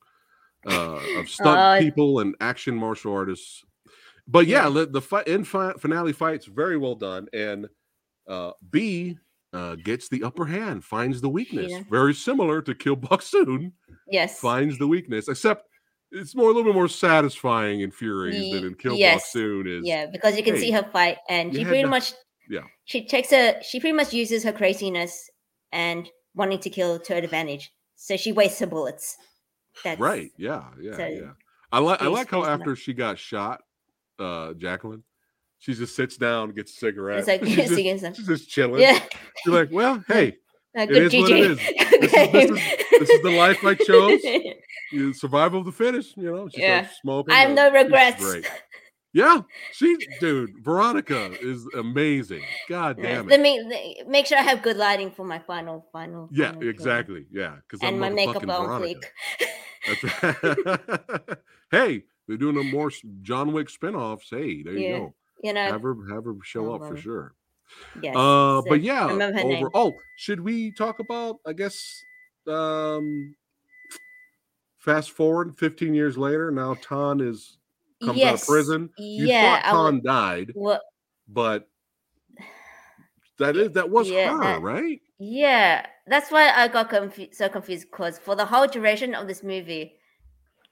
[0.67, 3.65] uh, of stunt Uh, people and action martial artists.
[4.29, 4.71] But yeah, Yeah.
[4.71, 7.69] the, the fight in fi- finale fights very well done, and
[8.29, 9.19] uh, B
[9.55, 11.83] uh, gets the upper hand, finds the weakness, Yeah.
[11.89, 13.73] very similar to Kill Boksoon,
[14.11, 14.41] Yes.
[14.41, 15.69] finds the weakness, except
[16.11, 19.33] it's more a little bit more satisfying in Furies than in Kill Buck yes.
[19.33, 19.85] Soon is.
[19.85, 22.13] Yeah, because you can see her fight, and she pretty to- much,
[22.51, 22.63] yeah.
[22.85, 25.31] she takes her, she pretty much uses her craziness
[25.73, 27.71] and wanting to kill to her advantage.
[27.97, 29.17] So she wastes her bullets.
[29.83, 30.31] That's Right.
[30.37, 30.65] Yeah.
[30.81, 30.97] Yeah.
[30.97, 31.31] so yeah.
[31.73, 33.63] I like I like how after she got shot,
[34.21, 35.03] uh, Jacqueline,
[35.59, 37.19] she just sits down, gets a cigarette.
[37.21, 37.57] It's like she's,
[38.01, 38.81] just, she's just chilling.
[38.81, 39.01] Yeah,
[39.43, 40.37] She's like, well, hey,
[40.77, 41.59] uh, It is what it is.
[41.59, 42.55] This is- this game.
[43.01, 44.21] this is the life I chose.
[44.93, 46.49] you survival of the fittest, you know.
[46.49, 46.89] She Yeah.
[47.03, 47.35] smoking.
[47.35, 48.23] I have no regrets.
[48.23, 48.51] Great.
[49.13, 52.43] Yeah, she, dude, Veronica is amazing.
[52.69, 56.29] God damn Let me make sure I have good lighting for my final, final.
[56.33, 57.27] Yeah, final exactly.
[57.31, 59.05] Yeah, because I'm And my makeup on fleek.
[61.71, 62.91] Hey, they're doing a more
[63.23, 64.29] John Wick spin-offs.
[64.31, 65.15] Hey, there you go.
[65.43, 67.35] You know, Have her have her show Oh, up for sure.
[68.03, 68.15] Yes.
[68.17, 69.71] Uh, but yeah, I remember her over.
[69.75, 71.37] Oh, should we talk about?
[71.47, 72.03] I guess.
[72.47, 73.35] Um,
[74.79, 76.51] fast forward 15 years later.
[76.51, 77.57] Now Tan is
[78.05, 78.91] comes out of prison.
[78.99, 80.81] You Yeah, thought would- Tan died, Well,
[81.29, 81.69] but
[83.39, 85.01] that is that was Yeah, her, that- right?
[85.19, 89.43] Yeah, that's why I got confu- so confused because for the whole duration of this
[89.43, 89.95] movie,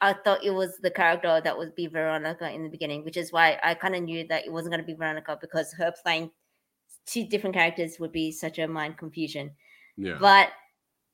[0.01, 3.33] I thought it was the character that would be Veronica in the beginning, which is
[3.33, 6.33] why I kind of knew that it wasn't going to be Veronica because her playing
[7.07, 9.51] two different characters would be such a mind confusion.
[9.97, 10.17] Yeah.
[10.21, 10.51] But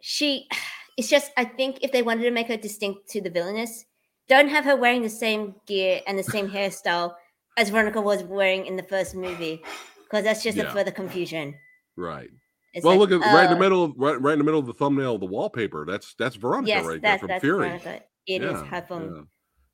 [0.00, 0.48] she,
[0.96, 3.84] it's just, I think if they wanted to make her distinct to the villainess,
[4.28, 7.14] don't have her wearing the same gear and the same hairstyle
[7.56, 9.62] as Veronica was wearing in the first movie
[10.04, 10.64] because that's just Yeah.
[10.64, 11.54] a further confusion.
[11.96, 12.30] right.
[12.74, 14.44] It's well, like, look at right in the oh, middle of right, right in the
[14.44, 15.86] middle of the thumbnail of the wallpaper.
[15.86, 17.66] That's that's Veronica Yes, right there that's from that's Fury.
[17.66, 18.02] Veronica.
[18.26, 19.26] It is her phone.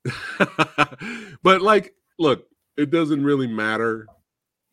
[0.05, 1.25] yeah.
[1.43, 2.47] but like, look,
[2.77, 4.07] it doesn't really matter.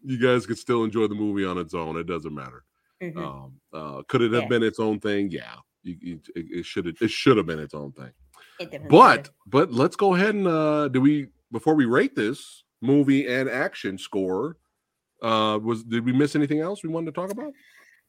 [0.04, 1.96] You guys could still enjoy the movie on its own.
[1.96, 2.64] It doesn't matter.
[3.02, 3.16] Mhm.
[3.16, 4.48] Um, uh, could it have Yeah.
[4.48, 5.30] been its own thing?
[5.30, 6.96] Yeah, you, you, it, it should have.
[7.00, 8.12] It should have been its own thing.
[8.60, 9.34] It But should.
[9.46, 13.98] but let's go ahead and uh, do we before we rate this movie and action
[13.98, 14.56] score.
[15.20, 17.52] Uh, was did we miss anything else we wanted to talk about?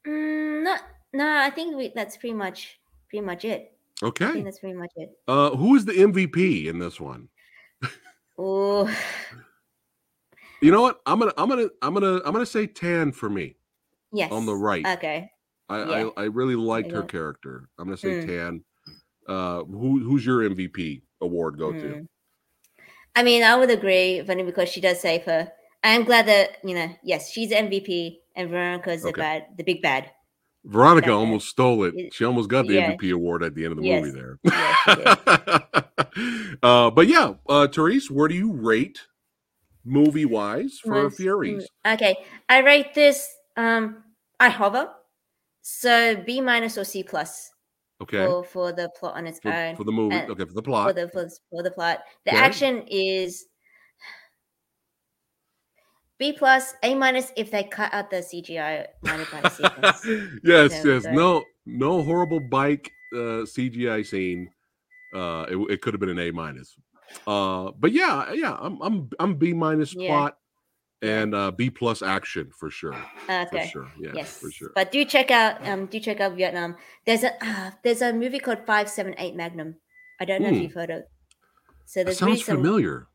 [0.08, 0.76] Mm, no,
[1.14, 2.80] no, I think we, that's pretty much
[3.10, 3.72] pretty much it.
[4.02, 4.42] Okay.
[4.42, 5.12] that's pretty much it.
[5.28, 7.30] Uh, who is the MVP in this one?
[8.36, 8.90] Oh,
[10.64, 11.02] You know what?
[11.06, 13.56] I'm gonna I'm gonna I'm gonna I'm gonna say Tan for me
[14.14, 14.32] yes.
[14.32, 14.86] on the right.
[14.98, 15.30] Okay.
[15.70, 16.10] I, Yeah.
[16.18, 17.68] I I really liked her character.
[17.78, 18.26] I'm gonna say Mm.
[18.28, 18.64] Tan.
[19.28, 21.78] Uh, who who's your MVP award go to?
[21.80, 22.08] Mm.
[23.16, 25.52] I mean, I would agree, funny because she does save her.
[25.84, 30.12] I'm glad that you know, yes, she's MVP and Veronica's the bad, the big bad.
[30.66, 31.94] Veronica That- almost stole it.
[31.96, 32.92] it- She almost got the yeah.
[32.94, 34.02] MVP award at the end of the Yes.
[34.06, 34.40] movie there.
[34.46, 35.58] Yes,
[36.64, 39.00] uh, but yeah, uh, Therese, where do you rate
[39.86, 41.68] movie wise for Furies?
[41.86, 42.16] Okay,
[42.50, 43.28] I rate this.
[43.58, 44.04] Um,
[44.40, 44.90] I hover,
[45.62, 47.52] so B minus or C plus
[48.02, 49.76] Okay, for for the plot on its for, own.
[49.76, 50.16] for the movie.
[50.16, 50.88] and- okay, for the plot.
[50.90, 52.00] for the for, for the plot.
[52.26, 52.40] The Okay.
[52.42, 53.46] action is
[56.20, 60.06] B plus, A minus if they cut out the CGI minus sequence.
[60.44, 61.04] yes, Yeah, yes.
[61.04, 61.16] sorry.
[61.16, 64.50] No, no horrible bike uh, CGI scene.
[65.14, 66.78] Uh, it, it could have been an A minus.
[67.28, 70.08] Uh, but yeah, yeah, I'm I'm I'm B minus Yeah.
[70.10, 70.38] plot
[71.02, 72.96] and uh, B plus action for sure,
[73.26, 73.68] for Okay.
[73.70, 73.88] sure.
[74.00, 74.72] Yeah, Yes, for sure.
[74.76, 76.76] but do check out um do check out Vietnam.
[77.06, 79.76] There's a uh, there's a movie called Five Seven Eight Magnum.
[80.20, 80.56] I don't know Hmm.
[80.56, 81.04] if you've heard of.
[81.86, 83.08] So there's really sounds some, familiar.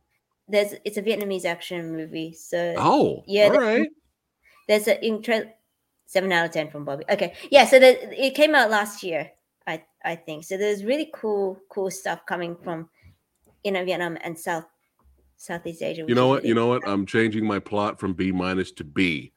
[0.48, 2.32] there's it's a Vietnamese action movie.
[2.34, 3.88] So Oh, yeah, all the- right.
[4.68, 5.44] there's a intro
[6.06, 7.04] seven out of ten from Bobby.
[7.10, 7.64] Okay, yeah.
[7.66, 9.30] So the, it came out last year,
[9.66, 10.44] I I think.
[10.44, 12.88] So there's really cool cool stuff coming from
[13.70, 14.64] know Vietnam and South
[15.36, 16.04] Southeast Asia.
[16.06, 16.44] You know what?
[16.44, 16.82] You know what?
[16.86, 19.32] I'm changing my plot from B minus to B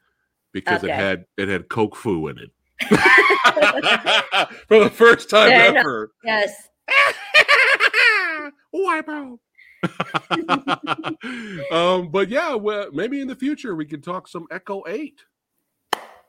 [0.52, 2.52] because it had it had Coke Fu in it.
[4.68, 5.80] For the first time Fair enough.
[5.82, 6.12] ever.
[6.24, 6.68] yes.
[8.74, 9.40] Wipe out.
[11.72, 15.22] um, but yeah, well, maybe in the future we can talk some Echo Eight.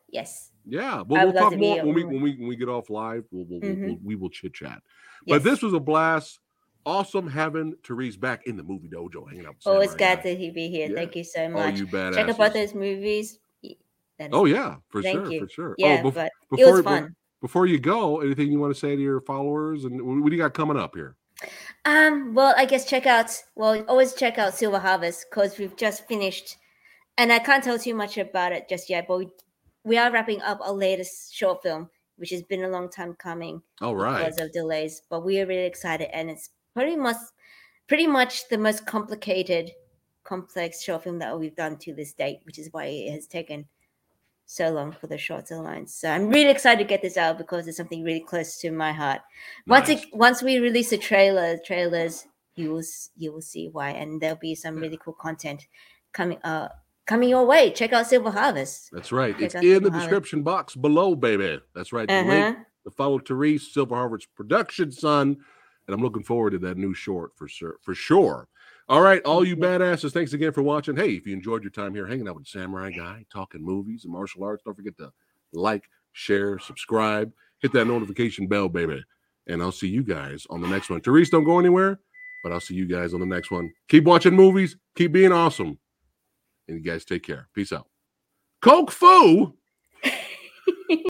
[0.08, 0.50] Yes.
[0.64, 3.24] Yeah, I well, talk more when we when we when we get off live.
[3.30, 3.86] We'll, we'll, Mhm.
[3.86, 4.80] we'll we will chit chat.
[5.26, 5.38] yes.
[5.38, 6.38] But this was a blast.
[6.84, 9.56] Awesome having Therese back in the movie dojo, hanging out.
[9.64, 10.88] Always Samurai glad to he be here.
[10.88, 10.96] Yeah.
[10.96, 11.78] Thank you so All much.
[11.78, 12.14] you badass.
[12.14, 13.38] Check out both those movies.
[14.18, 15.40] That Oh yeah, for Thank sure, you.
[15.40, 15.74] for sure.
[15.78, 17.16] yeah, oh, bef- but it before was fun.
[17.40, 20.42] before you go, anything you want to say to your followers and what do you
[20.42, 21.16] got coming up here?
[21.84, 26.06] Um, well, I guess check out well, always check out Silver Harvest because we've just
[26.06, 26.56] finished,
[27.18, 29.06] and I can't tell too much about it just yet.
[29.08, 29.28] But we,
[29.84, 33.62] we are wrapping up our latest short film, which has been a long time coming
[33.80, 34.18] All right.
[34.26, 35.02] because of delays.
[35.10, 37.16] But we are really excited, and it's pretty much,
[37.88, 39.70] pretty much the most complicated,
[40.24, 43.66] complex short film that we've done to this date, which is why it has taken
[44.46, 45.86] so long for the shorts alone.
[45.86, 48.92] So I'm really excited to get this out because it's something really close to my
[48.92, 49.20] heart.
[49.66, 50.02] Once Nice.
[50.02, 52.82] it once we release the trailer, trailers, you will
[53.16, 55.66] you will see why, and there'll be some really cool content
[56.12, 56.68] coming uh
[57.06, 57.70] coming your way.
[57.70, 58.90] Check out Silver Harvest.
[58.92, 59.32] That's right.
[59.34, 60.08] Check It's in the Silver Harvest.
[60.10, 61.58] description box below, baby.
[61.74, 62.06] That's right.
[62.08, 62.64] The Uh link huh.
[62.84, 65.38] to follow Therese Silver Harvest production son.
[65.92, 67.76] And I'm looking forward to that new short for sure.
[67.82, 68.48] For sure.
[68.88, 70.96] All right, all you badasses, thanks again for watching.
[70.96, 74.12] Hey, if you enjoyed your time here hanging out with Samurai Guy, talking movies and
[74.12, 75.12] martial arts, don't forget to
[75.52, 79.04] like, share, subscribe, hit that notification bell, baby.
[79.46, 81.02] And I'll see you guys on the next one.
[81.02, 82.00] Therese, don't go anywhere,
[82.42, 83.70] but I'll see you guys on the next one.
[83.88, 85.78] Keep watching movies, keep being awesome.
[86.68, 87.48] And you guys take care.
[87.54, 87.86] Peace out.
[88.62, 89.54] Coke Fu.